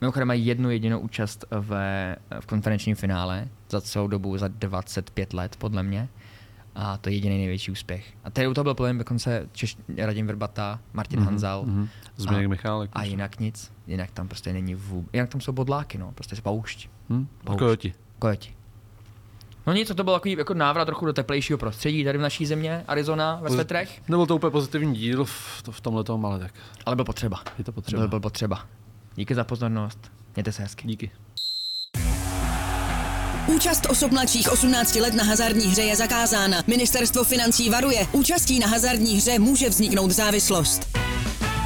Mimochodem 0.00 0.28
mají 0.28 0.46
jednu 0.46 0.70
jedinou 0.70 0.98
účast 0.98 1.44
ve, 1.50 2.16
v 2.40 2.46
konferenčním 2.46 2.96
finále 2.96 3.48
za 3.70 3.80
celou 3.80 4.08
dobu, 4.08 4.38
za 4.38 4.48
25 4.48 5.32
let, 5.32 5.56
podle 5.56 5.82
mě. 5.82 6.08
A 6.74 6.96
to 6.96 7.08
je 7.08 7.14
jediný 7.14 7.38
největší 7.38 7.70
úspěch. 7.70 8.14
A 8.24 8.30
tady 8.30 8.48
u 8.48 8.54
toho 8.54 8.64
byl 8.64 8.74
problém 8.74 8.98
dokonce 8.98 9.48
Češ, 9.52 9.76
Radim 9.98 10.26
Vrbata, 10.26 10.80
Martin 10.92 11.20
mm-hmm, 11.20 11.24
Hanzal. 11.24 11.64
Mhm. 11.66 11.88
Zbigněk 12.16 12.46
A- 12.46 12.48
Michálek. 12.48 12.90
A 12.92 13.04
jinak 13.04 13.40
nic. 13.40 13.72
Jinak 13.86 14.10
tam 14.10 14.28
prostě 14.28 14.52
není 14.52 14.74
vůbec. 14.74 15.10
Jinak 15.12 15.28
tam 15.30 15.40
jsou 15.40 15.52
bodláky, 15.52 15.98
no. 15.98 16.12
Prostě 16.12 16.36
poušť. 16.42 16.88
Hm? 17.10 17.26
A 17.40 17.44
Poušť. 17.44 17.58
kojoti. 17.58 17.94
Kojoti. 18.18 18.55
No 19.66 19.72
nic, 19.72 19.92
to 19.96 20.04
byl 20.04 20.14
takový 20.14 20.36
jako 20.38 20.54
návrat 20.54 20.84
trochu 20.84 21.06
do 21.06 21.12
teplejšího 21.12 21.58
prostředí 21.58 22.04
tady 22.04 22.18
v 22.18 22.20
naší 22.20 22.46
země, 22.46 22.84
Arizona, 22.88 23.38
ve 23.42 23.50
svetrech, 23.50 24.02
Nebyl 24.08 24.26
to 24.26 24.36
úplně 24.36 24.50
pozitivní 24.50 24.94
díl 24.94 25.24
v, 25.24 25.62
to, 25.62 25.72
v 25.72 25.80
tomhle 25.80 26.04
tom, 26.04 26.26
ale 26.26 26.38
tak 26.38 26.52
ale 26.86 26.96
byl 26.96 27.04
potřeba. 27.04 27.42
je 27.58 27.64
to 27.64 27.72
potřeba. 27.72 28.00
Byl, 28.00 28.08
byl 28.08 28.20
potřeba. 28.20 28.66
Díky 29.14 29.34
za 29.34 29.44
pozornost. 29.44 29.98
Mějte 30.36 30.52
se 30.52 30.62
hezky. 30.62 30.88
Díky. 30.88 31.10
Účast 33.46 33.86
osob 33.90 34.12
mladších 34.12 34.52
18 34.52 34.94
let 34.94 35.14
na 35.14 35.24
hazardní 35.24 35.64
hře 35.64 35.82
je 35.82 35.96
zakázána. 35.96 36.58
Ministerstvo 36.66 37.24
financí 37.24 37.70
varuje. 37.70 38.06
Účastí 38.12 38.58
na 38.58 38.66
hazardní 38.66 39.16
hře 39.16 39.38
může 39.38 39.68
vzniknout 39.68 40.10
závislost. 40.10 41.05